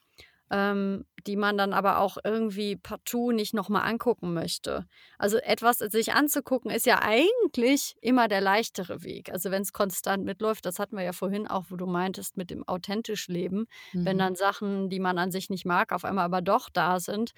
[0.50, 4.86] ähm, die man dann aber auch irgendwie partout nicht noch mal angucken möchte.
[5.18, 9.32] Also, etwas sich anzugucken, ist ja eigentlich immer der leichtere Weg.
[9.32, 12.66] Also, wenn's konstant mitläuft, das hatten wir ja vorhin auch, wo du meintest, mit dem
[12.68, 13.66] authentisch Leben,
[14.04, 14.18] wenn Mhm.
[14.18, 17.32] dann Sachen, die man an sich nicht mag, auf einmal aber doch da sind.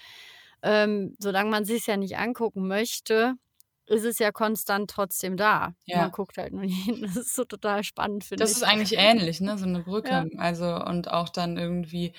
[0.62, 3.34] Ähm, solange man sich's ja nicht angucken möchte,
[3.86, 5.74] ist es ja konstant trotzdem da.
[5.92, 6.12] Man Ja.
[6.12, 7.02] guckt halt nur hin.
[7.02, 8.58] Das ist so total spannend, finde Das ich.
[8.58, 10.14] ist eigentlich ähnlich, ne, so 'ne Brücke.
[10.14, 10.26] Ja.
[10.36, 12.12] Also und auch dann irgendwie,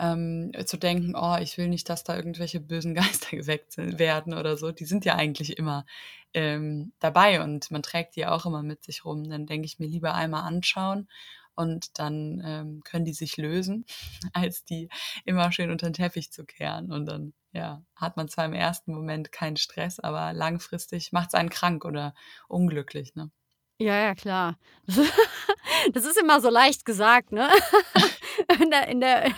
[0.00, 2.94] ähm, zu denken: „Oh, ich will nicht, dass da irgendwelche bösen
[3.30, 5.86] Geister geweckt werden oder so.“ Die sind ja eigentlich immer,
[6.34, 9.28] ähm, dabei und man trägt die auch immer mit sich rum.
[9.30, 11.08] Dann denke ich mir lieber einmal anschauen
[11.60, 13.84] und dann, ähm, können die sich lösen,
[14.34, 14.88] als die
[15.24, 16.92] immer schön unter 'n Teppich zu kehren.
[16.92, 21.50] Und dann, ja, hat man zwar im ersten Moment keinen Stress, aber langfristig macht's einen
[21.50, 22.14] krank oder
[22.48, 23.30] unglücklich, ne?
[23.78, 24.58] Ja, ja, klar.
[25.94, 27.48] Das ist immer so leicht gesagt, ne?
[28.62, 29.30] In der in der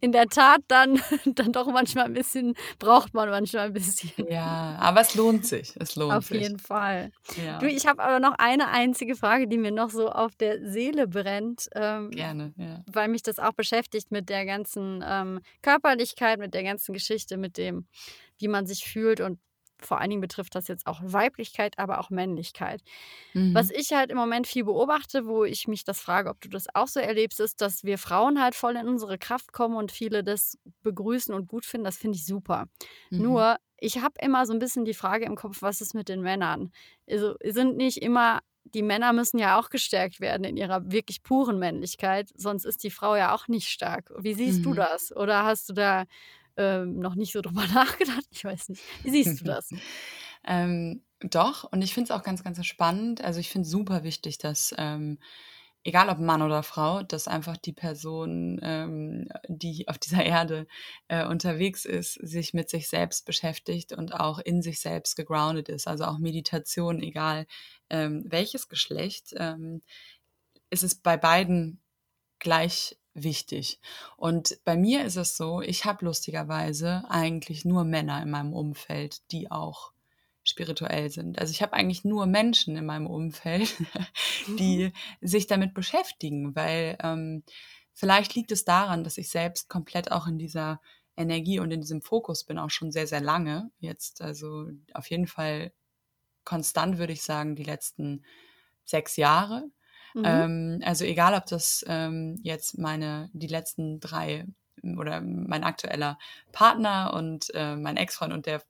[0.00, 4.12] in der Tat dann dann doch manchmal 'n bisschen braucht man manchmal 'n bisschen.
[4.26, 5.74] Ja, aber es lohnt sich.
[5.78, 6.48] Es lohnt Auf sich.
[6.48, 7.10] jeden Fall.
[7.36, 7.60] Ja.
[7.60, 11.06] Du, ich habe aber noch eine einzige Frage, die mir noch so auf der Seele
[11.06, 12.84] brennt, ähm, Gerne, ja.
[12.86, 17.58] weil mich das auch beschäftigt mit der ganzen, ähm, Körperlichkeit, mit der ganzen Geschichte, mit
[17.58, 17.86] dem,
[18.38, 19.40] wie man sich fühlt und
[19.80, 22.82] vor allen Dingen betrifft das jetzt auch Weiblichkeit, aber auch Männlichkeit.
[23.52, 23.70] Was Mhm.
[23.70, 26.86] ich halt im Moment viel beobachte, wo ich mich das frage, ob du das auch
[26.88, 30.58] so erlebst, ist, dass wir Frauen halt voll in unsere Kraft kommen und viele das
[30.82, 31.84] begrüßen und gut finden.
[31.84, 32.66] Das finde ich super.
[33.10, 33.38] Mhm.
[33.38, 36.20] Nur, ich habe immer so 'n bisschen die Frage im Kopf, was ist mit den
[36.22, 36.72] Männern?
[37.08, 38.40] Also, sind nicht immer
[38.74, 42.90] die Männer müssen ja auch gestärkt werden in ihrer wirklich puren Männlichkeit, sonst ist die
[42.90, 44.12] Frau ja auch nicht stark.
[44.18, 44.74] Wie siehst du Mhm.
[44.74, 45.10] das?
[45.16, 46.04] Oder hast du da,
[46.58, 48.24] ähm, noch nicht so drüber nachgedacht?
[48.30, 48.82] Ich weiß nicht.
[49.02, 49.70] Wie siehst du das?
[50.46, 53.22] Ähm, doch, und ich finde es auch ganz, ganz spannend.
[53.22, 55.18] Also, ich finde es super wichtig, dass, ähm,
[55.84, 60.66] egal ob Mann oder Frau, dass einfach die Person, ähm, die auf dieser Erde,
[61.08, 65.88] äh, unterwegs ist, sich mit sich selbst beschäftigt und auch in sich selbst gegroundet ist.
[65.88, 67.46] Also, auch Meditation, egal,
[67.90, 69.82] ähm, welches Geschlecht, ähm,
[70.70, 71.80] ist es bei beiden
[72.38, 73.80] gleich wichtig.
[74.16, 79.20] Und bei mir ist es so, ich habe lustigerweise eigentlich nur Männer in meinem Umfeld,
[79.30, 79.92] die auch
[80.44, 81.38] spirituell sind.
[81.38, 83.74] Also ich habe eigentlich nur Menschen in meinem Umfeld,
[84.58, 85.28] die mhm.
[85.28, 87.42] sich damit beschäftigen, weil ähm,
[87.92, 90.80] vielleicht liegt es daran, dass ich selbst komplett auch in dieser
[91.16, 93.70] Energie und in diesem Fokus bin, auch schon sehr, sehr lange.
[93.78, 95.72] Jetzt also auf jeden Fall
[96.44, 98.24] konstant, würde ich sagen, die letzten
[98.84, 99.70] sechs Jahre.
[100.18, 100.24] Mhm.
[100.24, 104.46] Ähm, also egal, ob das ähm, jetzt meine, die letzten drei
[104.96, 106.18] oder mein aktueller
[106.52, 108.62] Partner und äh, mein Ex-Freund und der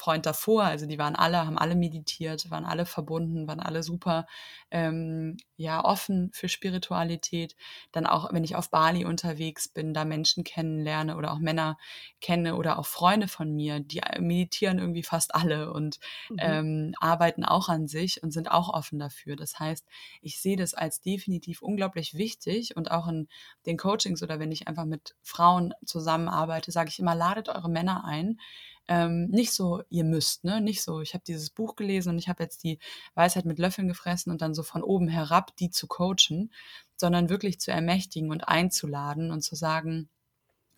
[0.00, 4.26] Freund davor, also die waren alle, haben alle meditiert, waren alle verbunden, waren alle super
[4.70, 7.54] ähm, ja offen für Spiritualität.
[7.92, 11.76] Dann auch, wenn ich auf Bali unterwegs bin, da Menschen kennenlerne oder auch Männer
[12.22, 15.98] kenne oder auch Freunde von mir, die meditieren irgendwie fast alle und
[16.30, 16.36] mhm.
[16.40, 19.36] ähm, arbeiten auch an sich und sind auch offen dafür.
[19.36, 19.86] Das heißt,
[20.22, 23.28] ich sehe das als definitiv unglaublich wichtig und auch in
[23.66, 28.04] den Coachings oder wenn ich einfach mit Frauen zusammenarbeite, sage ich immer, ladet eure Männer
[28.06, 28.38] ein,
[28.88, 30.60] ähm, nicht so, ihr müsst, ne?
[30.60, 32.78] Nicht so, ich habe dieses Buch gelesen und ich habe jetzt die
[33.14, 36.52] Weisheit mit Löffeln gefressen und dann so von oben herab die zu coachen,
[36.96, 40.08] sondern wirklich zu ermächtigen und einzuladen und zu sagen,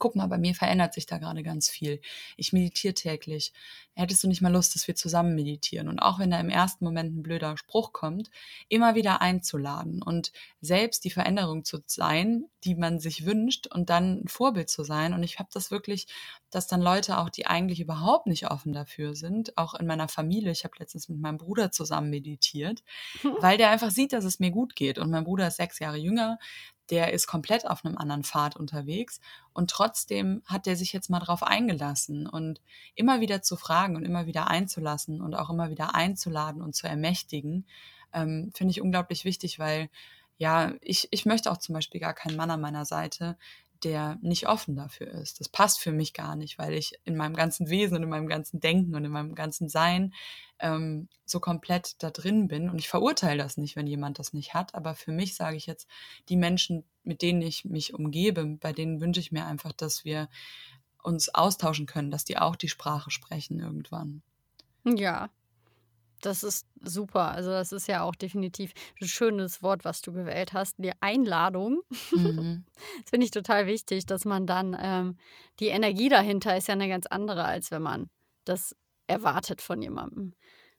[0.02, 2.00] guck mal, bei mir verändert sich da gerade ganz viel.
[2.36, 3.52] Ich meditiere täglich.
[3.94, 5.88] Hättest du nicht mal Lust, dass wir zusammen meditieren?
[5.88, 8.28] Und auch wenn da im ersten Moment ein blöder Spruch kommt,
[8.68, 14.22] immer wieder einzuladen und selbst die Veränderung zu sein, die man sich wünscht und dann
[14.24, 15.14] ein Vorbild zu sein.
[15.14, 16.08] Und ich habe das wirklich,
[16.52, 20.52] dass dann Leute auch, die eigentlich überhaupt nicht offen dafür sind, auch in meiner Familie,
[20.52, 22.84] ich habe letztens mit meinem Bruder zusammen meditiert,
[23.40, 24.98] weil der einfach sieht, dass es mir gut geht.
[24.98, 26.38] Und mein Bruder ist sechs Jahre jünger,
[26.90, 29.18] der ist komplett auf einem anderen Pfad unterwegs
[29.54, 32.60] und trotzdem hat der sich jetzt mal drauf eingelassen und
[32.94, 36.86] immer wieder zu fragen und immer wieder einzulassen und auch immer wieder einzuladen und zu
[36.86, 37.66] ermächtigen,
[38.12, 39.88] ähm, finde ich unglaublich wichtig, weil
[40.36, 43.38] ja, ich, ich möchte auch zum Beispiel gar keinen Mann an meiner Seite,
[43.84, 45.40] der nicht offen dafür ist.
[45.40, 48.28] Das passt für mich gar nicht, weil ich in meinem ganzen Wesen und in meinem
[48.28, 50.14] ganzen Denken und in meinem ganzen Sein
[50.60, 52.70] ähm, so komplett da drin bin.
[52.70, 54.74] Und ich verurteile das nicht, wenn jemand das nicht hat.
[54.74, 55.88] Aber für mich sage ich jetzt,
[56.28, 60.28] die Menschen, mit denen ich mich umgebe, bei denen wünsche ich mir einfach, dass wir
[61.02, 64.22] uns austauschen können, dass die auch die Sprache sprechen irgendwann.
[64.84, 65.30] Ja,
[66.22, 67.32] das ist super.
[67.32, 71.82] Also das ist ja auch definitiv ein schönes Wort, was du gewählt hast, die Einladung.
[72.10, 72.64] Mhm.
[73.02, 75.16] Das finde ich total wichtig, dass man dann ähm,
[75.60, 78.10] die Energie dahinter ist ja eine ganz andere, als wenn man
[78.44, 78.74] das
[79.06, 80.34] erwartet von jemandem.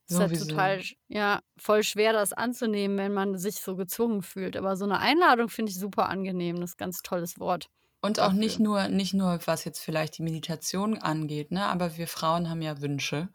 [0.05, 4.57] Es ist halt total, ja, voll schwer, das anzunehmen, wenn man sich so gezwungen fühlt.
[4.57, 6.59] Aber so eine Einladung finde ich super angenehm.
[6.59, 7.69] Das ist ein ganz tolles Wort.
[8.01, 11.65] Und auch nicht nur, nicht nur, was jetzt vielleicht die Meditation angeht, ne?
[11.67, 13.29] Aber wir Frauen haben ja Wünsche.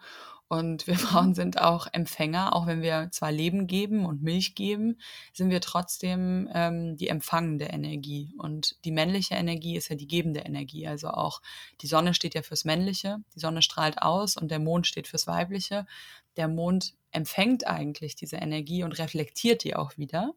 [0.48, 4.98] Und wir Frauen sind auch Empfänger, auch wenn wir zwar Leben geben und Milch geben,
[5.32, 8.34] sind wir trotzdem ähm, die empfangende Energie.
[8.38, 10.86] Und die männliche Energie ist ja die gebende Energie.
[10.86, 11.42] Also auch
[11.80, 15.26] die Sonne steht ja fürs Männliche, die Sonne strahlt aus und der Mond steht fürs
[15.26, 15.86] Weibliche.
[16.36, 20.34] Der Mond empfängt eigentlich diese Energie und reflektiert die auch wieder.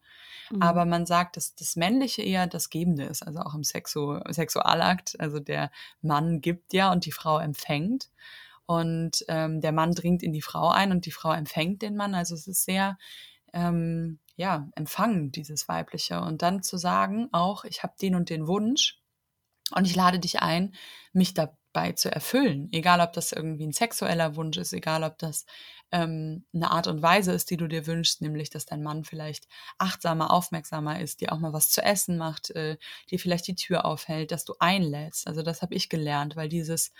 [0.49, 0.61] Mhm.
[0.61, 5.19] Aber man sagt, dass das Männliche eher das Gebende ist, also auch im Sexu Sexualakt.
[5.19, 5.71] Also der
[6.01, 8.09] Mann gibt ja und die Frau empfängt.
[8.71, 12.15] Und ähm, der Mann dringt in die Frau ein und die Frau empfängt den Mann.
[12.15, 12.97] Also es ist sehr,
[13.51, 16.21] ähm, ja, empfangen, dieses Weibliche.
[16.21, 18.97] Und dann zu sagen, auch, ich habe den und den Wunsch
[19.75, 20.73] und ich lade dich ein,
[21.11, 22.69] mich dabei zu erfüllen.
[22.71, 25.45] Egal, ob das irgendwie ein sexueller Wunsch ist, egal, ob das
[25.91, 29.49] ähm, eine Art und Weise ist, die du dir wünschst, nämlich, dass dein Mann vielleicht
[29.79, 32.77] achtsamer, aufmerksamer ist, dir auch mal was zu essen macht, äh,
[33.09, 35.27] dir vielleicht die Tür aufhält, dass du einlädst.
[35.27, 36.93] Also das habe ich gelernt, weil dieses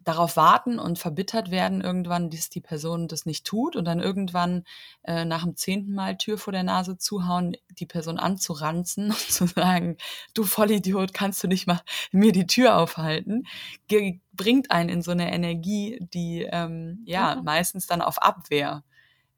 [0.00, 4.64] darauf warten und verbittert werden irgendwann, dass die Person das nicht tut und dann irgendwann
[5.02, 9.46] äh, nach dem zehnten Mal Tür vor der Nase zuhauen, die Person anzuranzen und zu
[9.46, 9.96] sagen,
[10.34, 11.80] du Vollidiot, kannst du nicht mal
[12.12, 13.46] mir die Tür aufhalten,
[13.88, 17.44] Ge bringt einen in so eine Energie, die ähm, ja mhm.
[17.44, 18.84] meistens dann auf Abwehr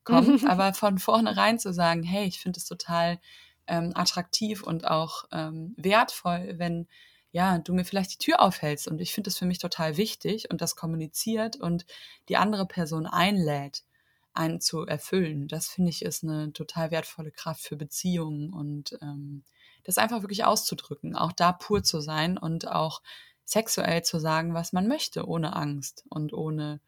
[0.04, 3.18] kommt, aber von vornherein zu sagen, hey, ich finde es total
[3.66, 6.86] ähm, attraktiv und auch ähm, wertvoll, wenn
[7.32, 8.88] ja, du mir vielleicht die Tür aufhältst.
[8.88, 11.86] Und ich finde das für mich total wichtig und das kommuniziert und
[12.28, 13.84] die andere Person einlädt,
[14.34, 15.48] einen zu erfüllen.
[15.48, 19.44] Das finde ich ist eine total wertvolle Kraft für Beziehungen und ähm,
[19.84, 23.02] das einfach wirklich auszudrücken, auch da pur zu sein und auch
[23.44, 26.80] sexuell zu sagen, was man möchte, ohne Angst und ohne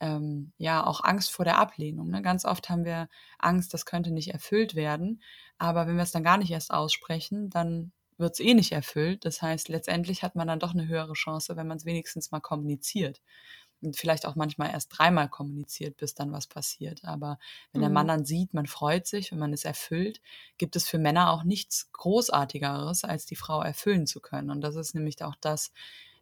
[0.00, 2.10] ähm, ja auch Angst vor der Ablehnung.
[2.10, 2.22] Ne?
[2.22, 3.08] Ganz oft haben wir
[3.38, 5.22] Angst, das könnte nicht erfüllt werden,
[5.58, 9.24] aber wenn wir es dann gar nicht erst aussprechen, dann wird es eh nicht erfüllt.
[9.24, 12.40] Das heißt, letztendlich hat man dann doch eine höhere Chance, wenn man es wenigstens mal
[12.40, 13.20] kommuniziert.
[13.82, 17.04] und vielleicht auch manchmal erst dreimal kommuniziert, bis dann was passiert.
[17.04, 17.38] Aber
[17.72, 17.84] wenn mhm.
[17.84, 20.20] der Mann dann sieht, man freut sich und man ist erfüllt,
[20.58, 24.50] gibt es für Männer auch nichts Großartigeres, als die Frau erfüllen zu können.
[24.50, 25.72] Und das ist nämlich auch das,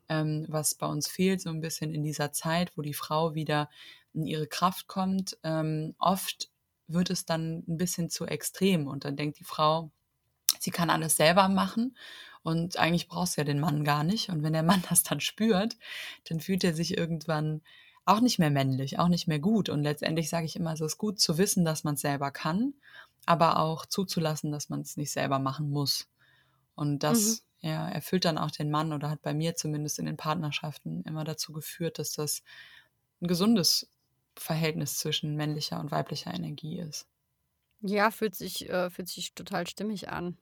[0.09, 3.69] ähm, was bei uns fehlt, so ein bisschen in dieser Zeit, wo die Frau wieder
[4.15, 5.37] in ihre Kraft kommt.
[5.43, 6.51] Ähm, oft
[6.87, 9.91] wird es dann ein bisschen zu extrem und dann denkt die Frau,
[10.63, 11.97] sie kann alles selber machen
[12.43, 14.31] und eigentlich brauchst du ja den Mann gar nicht.
[14.31, 15.77] Und wenn der Mann das dann spürt,
[16.29, 17.63] dann fühlt er sich irgendwann
[18.05, 19.69] auch nicht mehr männlich, auch nicht mehr gut.
[19.69, 22.73] Und letztendlich sage ich immer, es ist gut zu wissen, dass man es selber kann,
[23.27, 26.09] aber auch zuzulassen, dass man es nicht selber machen muss.
[26.75, 27.69] Und das mhm.
[27.69, 31.25] ja, erfüllt dann auch den Mann oder hat bei mir zumindest in den Partnerschaften immer
[31.25, 32.43] dazu geführt, dass das
[33.21, 33.91] ein gesundes
[34.37, 37.07] Verhältnis zwischen männlicher und weiblicher Energie ist.
[37.83, 40.39] Ja, fühlt sich, äh, fühlt sich total stimmig an.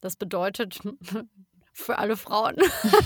[0.00, 0.80] Das bedeutet
[1.78, 2.56] für alle Frauen.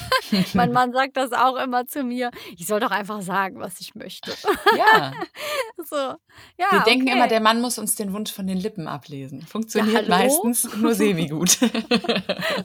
[0.54, 2.30] mein Mann sagt das auch immer zu mir.
[2.56, 4.32] Ich soll doch einfach sagen, was ich möchte.
[4.76, 5.12] Ja.
[5.84, 5.96] so.
[5.96, 7.16] ja Wir denken okay.
[7.16, 9.42] immer, der Mann muss uns den Wunsch von den Lippen ablesen.
[9.42, 11.58] Funktioniert ja, meistens nur semi-gut.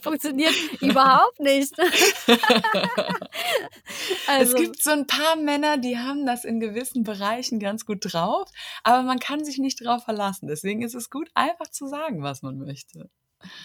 [0.02, 1.78] Funktioniert überhaupt nicht.
[4.28, 4.56] also.
[4.56, 8.50] Es gibt so ein paar Männer, die haben das in gewissen Bereichen ganz gut drauf,
[8.84, 10.48] aber man kann sich nicht drauf verlassen.
[10.48, 13.10] Deswegen ist es gut, einfach zu sagen, was man möchte.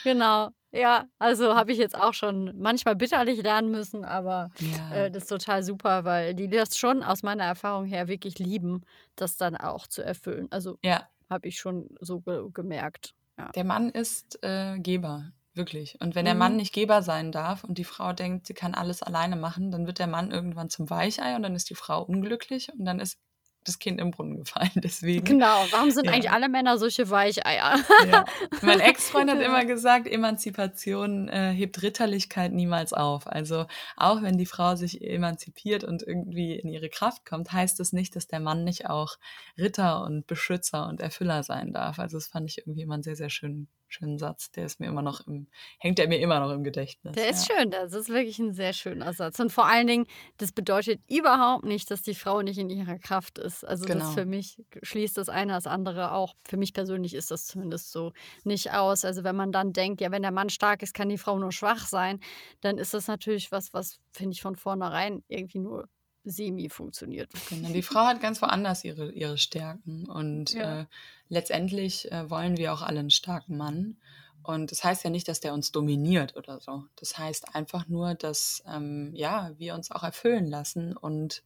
[0.04, 0.50] Genau.
[0.74, 4.94] Ja, also habe ich jetzt auch schon manchmal bitterlich lernen müssen, aber Ja.
[4.94, 8.82] äh, das ist total super, weil die das schon aus meiner Erfahrung her wirklich lieben,
[9.14, 10.48] das dann auch zu erfüllen.
[10.50, 11.08] Also Ja.
[11.28, 13.14] habe ich schon so ge gemerkt.
[13.38, 13.50] Ja.
[13.52, 15.98] Der Mann ist äh, Geber, wirklich.
[16.00, 16.58] Und wenn der Mann mhm.
[16.58, 19.98] nicht Geber sein darf und die Frau denkt, sie kann alles alleine machen, dann wird
[19.98, 23.18] der Mann irgendwann zum Weichei und dann ist die Frau unglücklich und dann ist
[23.64, 24.70] das Kind im Brunnen gefallen.
[24.74, 25.24] Deswegen.
[25.24, 25.66] Genau.
[25.70, 26.12] Warum sind ja.
[26.12, 27.78] eigentlich alle Männer solche Weicheier?
[28.10, 28.24] Ja.
[28.62, 33.26] Mein Ex-Freund hat immer gesagt, Emanzipation äh, hebt Ritterlichkeit niemals auf.
[33.26, 37.92] Also auch wenn die Frau sich emanzipiert und irgendwie in ihre Kraft kommt, heißt das
[37.92, 39.16] nicht, dass der Mann nicht auch
[39.58, 41.98] Ritter und Beschützer und Erfüller sein darf.
[41.98, 44.50] Also das fand ich irgendwie immer einen sehr, sehr schönen schönen Satz.
[44.50, 47.14] Der ist mir immer noch im, hängt er mir immer noch im Gedächtnis.
[47.14, 47.56] Der ist ja.
[47.56, 49.38] schön, das ist wirklich ein sehr schöner Satz.
[49.40, 50.06] Und vor allen Dingen,
[50.38, 53.64] das bedeutet überhaupt nicht, dass die Frau nicht in ihrer Kraft ist.
[53.64, 54.04] Also genau.
[54.04, 56.34] das für mich schließt das eine das andere auch.
[56.46, 58.12] Für mich persönlich ist das zumindest so
[58.44, 59.04] nicht aus.
[59.04, 61.52] Also wenn man dann denkt, ja, wenn der Mann stark ist, kann die Frau nur
[61.52, 62.20] schwach sein,
[62.60, 65.88] dann ist das natürlich was, was, finde ich, von vornherein irgendwie nur
[66.24, 67.30] semi funktioniert.
[67.48, 67.68] Genau.
[67.70, 70.82] Die Frau hat ganz woanders ihre, ihre Stärken und ja.
[70.82, 70.86] äh,
[71.28, 73.96] letztendlich äh, wollen wir auch alle einen starken Mann.
[74.42, 76.84] Und das heißt ja nicht, dass der uns dominiert oder so.
[76.96, 81.44] Das heißt einfach nur, dass ähm, ja, wir uns auch erfüllen lassen und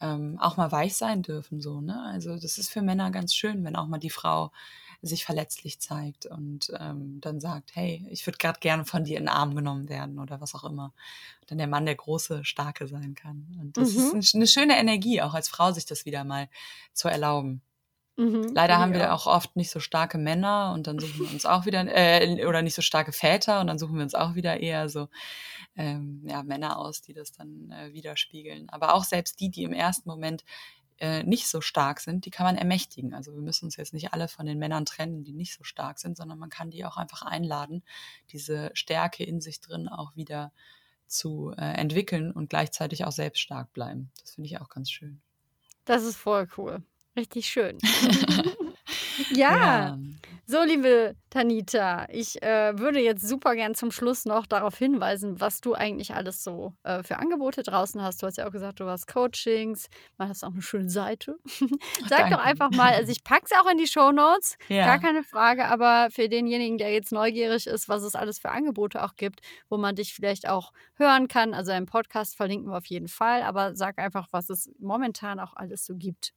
[0.00, 1.60] ähm, auch mal weich sein dürfen.
[1.60, 2.02] So, ne?
[2.04, 4.50] Also das ist für Männer ganz schön, wenn auch mal die Frau
[5.00, 9.24] sich verletzlich zeigt und ähm, dann sagt, hey, ich würde gerade gerne von dir in
[9.24, 10.92] den Arm genommen werden oder was auch immer.
[11.40, 13.46] Und dann der Mann der große, starke sein kann.
[13.60, 14.18] Und das mhm.
[14.18, 16.48] ist eine schöne Energie, auch als Frau sich das wieder mal
[16.92, 17.62] zu erlauben.
[18.18, 21.46] Mhm, Leider haben wir auch oft nicht so starke Männer und dann suchen wir uns
[21.46, 24.58] auch wieder, äh, oder nicht so starke Väter und dann suchen wir uns auch wieder
[24.58, 25.06] eher so
[25.76, 28.68] ähm, ja, Männer aus, die das dann äh, widerspiegeln.
[28.70, 30.44] Aber auch selbst die, die im ersten Moment
[31.00, 33.14] äh, nicht so stark sind, die kann man ermächtigen.
[33.14, 35.98] Also wir müssen uns jetzt nicht alle von den Männern trennen, die nicht so stark
[35.98, 37.82] sind, sondern man kann die auch einfach einladen,
[38.30, 40.52] diese Stärke in sich drin auch wieder
[41.06, 44.10] zu äh, entwickeln und gleichzeitig auch selbst stark bleiben.
[44.20, 45.20] Das finde ich auch ganz schön.
[45.84, 46.82] Das ist voll cool.
[47.16, 47.78] Richtig schön.
[49.30, 49.56] Ja.
[49.56, 49.98] ja.
[50.50, 55.60] So, liebe Tanita, ich äh, würde jetzt super gern zum Schluss noch darauf hinweisen, was
[55.60, 58.22] du eigentlich alles so äh, für Angebote draußen hast.
[58.22, 61.36] Du hast ja auch gesagt, du hast Coachings, man hast auch eine schöne Seite.
[62.08, 62.36] Sag Danke.
[62.36, 64.86] doch einfach mal, also ich packe es auch in die Show Notes, ja.
[64.86, 69.04] gar keine Frage, aber für denjenigen, der jetzt neugierig ist, was es alles für Angebote
[69.04, 72.86] auch gibt, wo man dich vielleicht auch hören kann, also im Podcast verlinken wir auf
[72.86, 76.32] jeden Fall, aber sag einfach, was es momentan auch alles so gibt.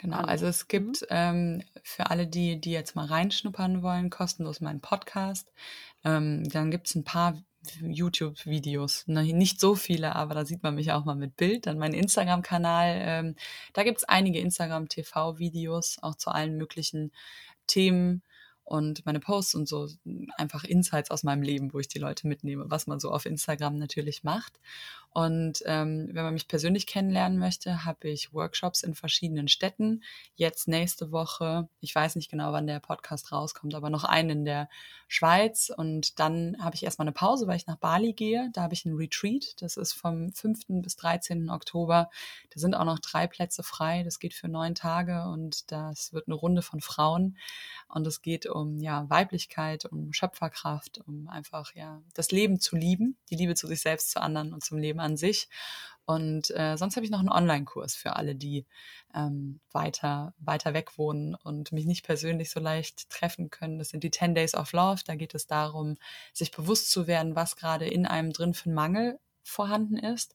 [0.00, 0.68] Genau, also es mhm.
[0.68, 5.52] gibt ähm, für alle, die, die jetzt mal reinschnuppern wollen, kostenlos meinen Podcast.
[6.04, 7.36] Ähm, dann gibt es ein paar
[7.82, 9.06] YouTube-Videos.
[9.06, 11.66] Nicht so viele, aber da sieht man mich auch mal mit Bild.
[11.66, 12.96] Dann mein Instagram-Kanal.
[13.02, 13.36] Ähm,
[13.74, 17.12] da gibt es einige Instagram-TV-Videos, auch zu allen möglichen
[17.66, 18.22] Themen
[18.64, 19.88] und meine Posts und so
[20.38, 23.76] einfach Insights aus meinem Leben, wo ich die Leute mitnehme, was man so auf Instagram
[23.76, 24.60] natürlich macht.
[25.12, 30.04] Und ähm, wenn man mich persönlich kennenlernen möchte, habe ich Workshops in verschiedenen Städten.
[30.36, 34.44] Jetzt nächste Woche, ich weiß nicht genau, wann der Podcast rauskommt, aber noch einen in
[34.44, 34.68] der
[35.08, 35.72] Schweiz.
[35.76, 38.50] Und dann habe ich erstmal eine Pause, weil ich nach Bali gehe.
[38.52, 39.60] Da habe ich einen Retreat.
[39.60, 40.66] Das ist vom 5.
[40.68, 41.50] bis 13.
[41.50, 42.08] Oktober.
[42.50, 44.04] Da sind auch noch drei Plätze frei.
[44.04, 47.36] Das geht für neun Tage und das wird eine Runde von Frauen.
[47.88, 53.16] Und es geht um ja, Weiblichkeit, um Schöpferkraft, um einfach ja das Leben zu lieben,
[53.28, 55.48] die Liebe zu sich selbst, zu anderen und zum Leben Leben an sich.
[56.06, 58.66] Und äh, sonst habe ich noch einen Online-Kurs für alle, die
[59.14, 63.78] ähm, weiter, weiter weg wohnen und mich nicht persönlich so leicht treffen können.
[63.78, 65.02] Das sind die 10 Days of Love.
[65.06, 65.96] Da geht es darum,
[66.32, 70.34] sich bewusst zu werden, was gerade in einem drin für einen Mangel vorhanden ist,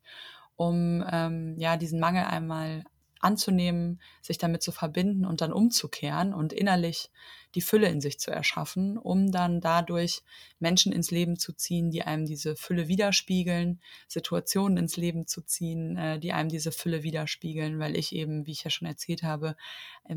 [0.55, 2.85] um ähm, ja diesen Mangel einmal
[3.19, 7.09] anzunehmen, sich damit zu verbinden und dann umzukehren und innerlich
[7.55, 10.23] die Fülle in sich zu erschaffen, um dann dadurch
[10.59, 15.97] Menschen ins Leben zu ziehen, die einem diese Fülle widerspiegeln, Situationen ins Leben zu ziehen,
[15.97, 19.55] äh, die einem diese Fülle widerspiegeln, weil ich eben, wie ich ja schon erzählt habe,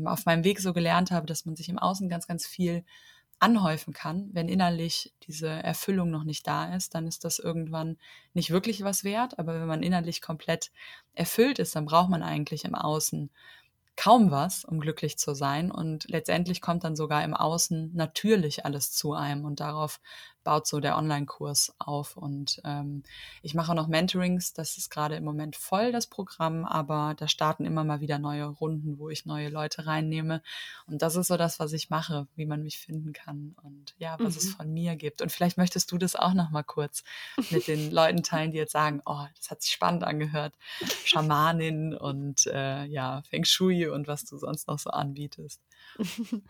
[0.05, 2.83] auf meinem Weg so gelernt habe, dass man sich im Außen ganz, ganz viel
[3.39, 7.97] anhäufen kann, wenn innerlich diese Erfüllung noch nicht da ist, dann ist das irgendwann
[8.33, 9.39] nicht wirklich was wert.
[9.39, 10.71] Aber wenn man innerlich komplett
[11.13, 13.29] erfüllt ist, dann braucht man eigentlich im Außen
[13.95, 15.71] kaum was, um glücklich zu sein.
[15.71, 19.45] Und letztendlich kommt dann sogar im Außen natürlich alles zu einem.
[19.45, 19.99] Und darauf
[20.49, 22.17] baut so der Online-Kurs auf.
[22.17, 23.03] Und ähm,
[23.43, 24.51] ich mache auch noch Mentorings.
[24.51, 28.45] Das ist gerade im Moment voll, das Programm, aber da starten immer mal wieder neue
[28.45, 30.41] Runden, wo ich neue Leute reinnehme.
[30.87, 34.15] Und das ist so das, was ich mache, wie man mich finden kann und ja,
[34.19, 34.39] was mhm.
[34.39, 35.21] es von mir gibt.
[35.21, 37.03] Und vielleicht möchtest du das auch noch mal kurz
[37.51, 40.55] mit den Leuten teilen, die jetzt sagen, oh, das hat sich spannend angehört.
[41.05, 45.61] Schamanin und äh, ja, Feng Shui und was du sonst noch so anbietest.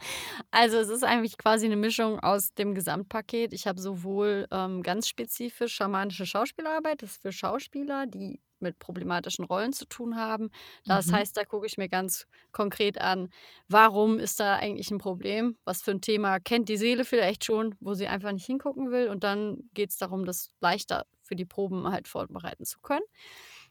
[0.52, 3.54] Also es ist eigentlich quasi eine Mischung aus dem Gesamtpaket.
[3.54, 9.46] Ich habe sowohl ähm, ganz spezifisch schamanische Schauspielarbeit, das ist für Schauspieler, die mit problematischen
[9.46, 10.50] Rollen zu tun haben.
[10.86, 11.14] Das mhm.
[11.14, 13.30] heißt, da gucke ich mir ganz konkret an,
[13.70, 15.58] warum ist da eigentlich ein Problem?
[15.64, 19.08] Was für ein Thema kennt die Seele vielleicht schon, wo sie einfach nicht hingucken will?
[19.08, 23.06] Und dann geht es darum, das leichter für die Proben halt vorbereiten zu können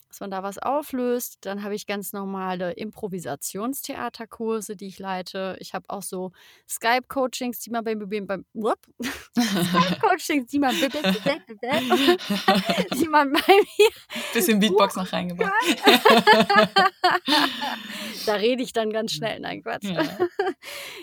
[0.09, 1.39] dass man da was auflöst.
[1.43, 5.57] Dann habe ich ganz normale Improvisationstheaterkurse, die ich leite.
[5.61, 6.33] Ich habe auch so
[6.69, 8.45] Skype-Coachings, die man beim, beim,
[9.39, 10.75] Skype-Coachings, die man
[12.95, 13.89] die man bei mir
[14.33, 15.53] bisschen Beatbox noch reingebracht.
[18.27, 19.41] da rede ich dann ganz schnell.
[19.41, 19.85] Nein, Quatsch.
[19.85, 20.29] Ja,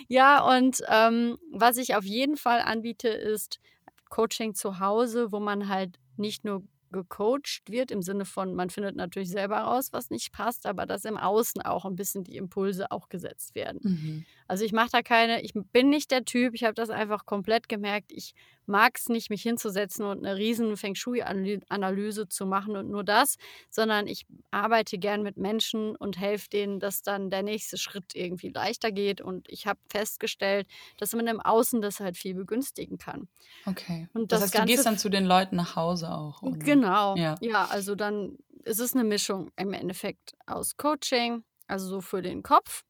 [0.08, 3.60] ja und ähm, was ich auf jeden Fall anbiete, ist
[4.08, 6.62] Coaching zu Hause, wo man halt nicht nur
[6.96, 11.04] gecoacht wird, im Sinne von, man findet natürlich selber raus, was nicht passt, aber dass
[11.04, 13.80] im Außen auch ein bisschen die Impulse auch gesetzt werden.
[13.82, 14.26] Mhm.
[14.48, 17.68] Also ich mache da keine, ich bin nicht der Typ, ich habe das einfach komplett
[17.68, 18.34] gemerkt, ich
[18.66, 23.36] mag es nicht, mich hinzusetzen und eine riesen Feng Shui-Analyse zu machen und nur das,
[23.70, 28.48] sondern ich arbeite gern mit Menschen und helfe denen, dass dann der nächste Schritt irgendwie
[28.48, 29.20] leichter geht.
[29.20, 30.66] Und ich habe festgestellt,
[30.98, 33.28] dass man im Außen das halt viel begünstigen kann.
[33.66, 34.08] Okay.
[34.12, 36.42] Und das, das heißt, Ganze, du gehst dann zu den Leuten nach Hause auch.
[36.42, 36.58] Oder?
[36.58, 37.16] Genau.
[37.16, 37.36] Ja.
[37.40, 42.42] ja, also dann ist es eine Mischung im Endeffekt aus Coaching, also so für den
[42.42, 42.84] Kopf,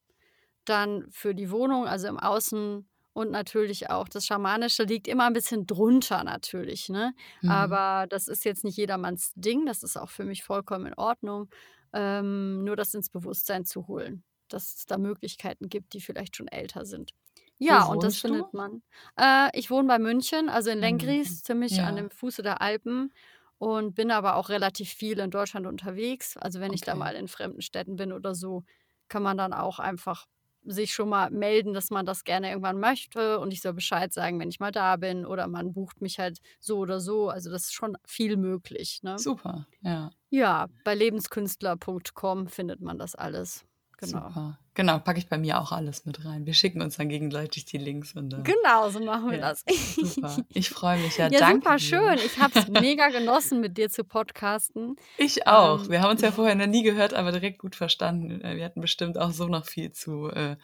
[0.68, 5.32] dann für die Wohnung, also im Außen und natürlich auch das Schamanische liegt immer ein
[5.32, 7.14] bisschen drunter natürlich, ne?
[7.40, 7.50] Mhm.
[7.50, 11.48] Aber das ist jetzt nicht jedermanns Ding, das ist auch für mich vollkommen in Ordnung.
[11.94, 16.48] Ähm, nur das ins Bewusstsein zu holen, dass es da Möglichkeiten gibt, die vielleicht schon
[16.48, 17.12] älter sind.
[17.58, 18.56] Ja, und das findet du?
[18.56, 18.82] man.
[19.18, 21.44] Äh, ich wohne bei München, also in Lengries, mhm.
[21.44, 21.86] ziemlich ja.
[21.86, 23.14] an dem Fuße der Alpen
[23.58, 26.36] und bin aber auch relativ viel in Deutschland unterwegs.
[26.36, 26.74] Also wenn okay.
[26.74, 28.64] ich da mal in fremden Städten bin oder so,
[29.08, 30.26] kann man dann auch einfach
[30.66, 34.38] sich schon mal melden, dass man das gerne irgendwann möchte und ich soll Bescheid sagen,
[34.40, 37.28] wenn ich mal da bin oder man bucht mich halt so oder so.
[37.28, 39.00] Also das ist schon viel möglich.
[39.02, 39.18] Ne?
[39.18, 40.10] Super, ja.
[40.30, 43.64] Ja, bei lebenskünstler.com findet man das alles.
[43.98, 44.28] Genau.
[44.28, 44.58] Super.
[44.76, 46.44] Genau, packe ich bei mir auch alles mit rein.
[46.44, 48.12] Wir schicken uns dann gegenseitig die Links.
[48.12, 49.64] Und, äh, genau, so machen wir ja, das.
[49.96, 50.36] Super.
[50.50, 51.16] Ich freue mich.
[51.16, 52.18] Ja, ja danke super schön.
[52.18, 54.96] Ich habe es mega genossen, mit dir zu podcasten.
[55.16, 55.84] Ich auch.
[55.84, 58.42] Ähm, wir haben uns ja vorher noch nie gehört, aber direkt gut verstanden.
[58.42, 60.56] Äh, wir hatten bestimmt auch so noch viel zu äh,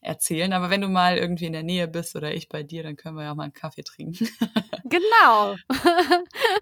[0.00, 0.52] erzählen.
[0.52, 3.16] Aber wenn du mal irgendwie in der Nähe bist oder ich bei dir, dann können
[3.16, 4.28] wir ja auch mal einen Kaffee trinken.
[4.84, 5.56] genau.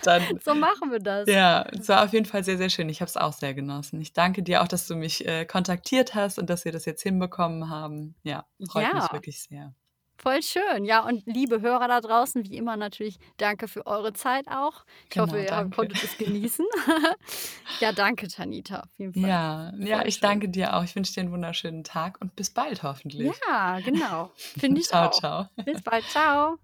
[0.03, 1.29] dann, so machen wir das.
[1.29, 2.89] Ja, es war auf jeden Fall sehr, sehr schön.
[2.89, 4.01] Ich habe es auch sehr genossen.
[4.01, 6.98] Ich danke dir auch, dass du mich äh, kontaktiert hast und dass wir das jetzt
[7.03, 8.15] hinbekommen haben.
[8.23, 8.95] Ja, freut ja.
[8.95, 9.75] mich wirklich sehr.
[10.21, 10.85] Voll schön.
[10.85, 14.85] Ja, und liebe Hörer da draußen, wie immer natürlich danke für eure Zeit auch.
[15.05, 15.77] Ich genau, hoffe, ihr danke.
[15.77, 16.67] konntet es genießen.
[17.81, 18.81] ja, danke, Tanita.
[18.81, 19.31] Auf jeden Fall.
[19.31, 20.23] Ja, ja ich schön.
[20.23, 20.83] danke dir auch.
[20.83, 23.33] Ich wünsche dir einen wunderschönen Tag und bis bald hoffentlich.
[23.47, 24.33] Ja, genau.
[24.37, 25.13] Finde ich ciao, auch.
[25.13, 26.05] Ciao, Bis bald.
[26.07, 26.59] Ciao.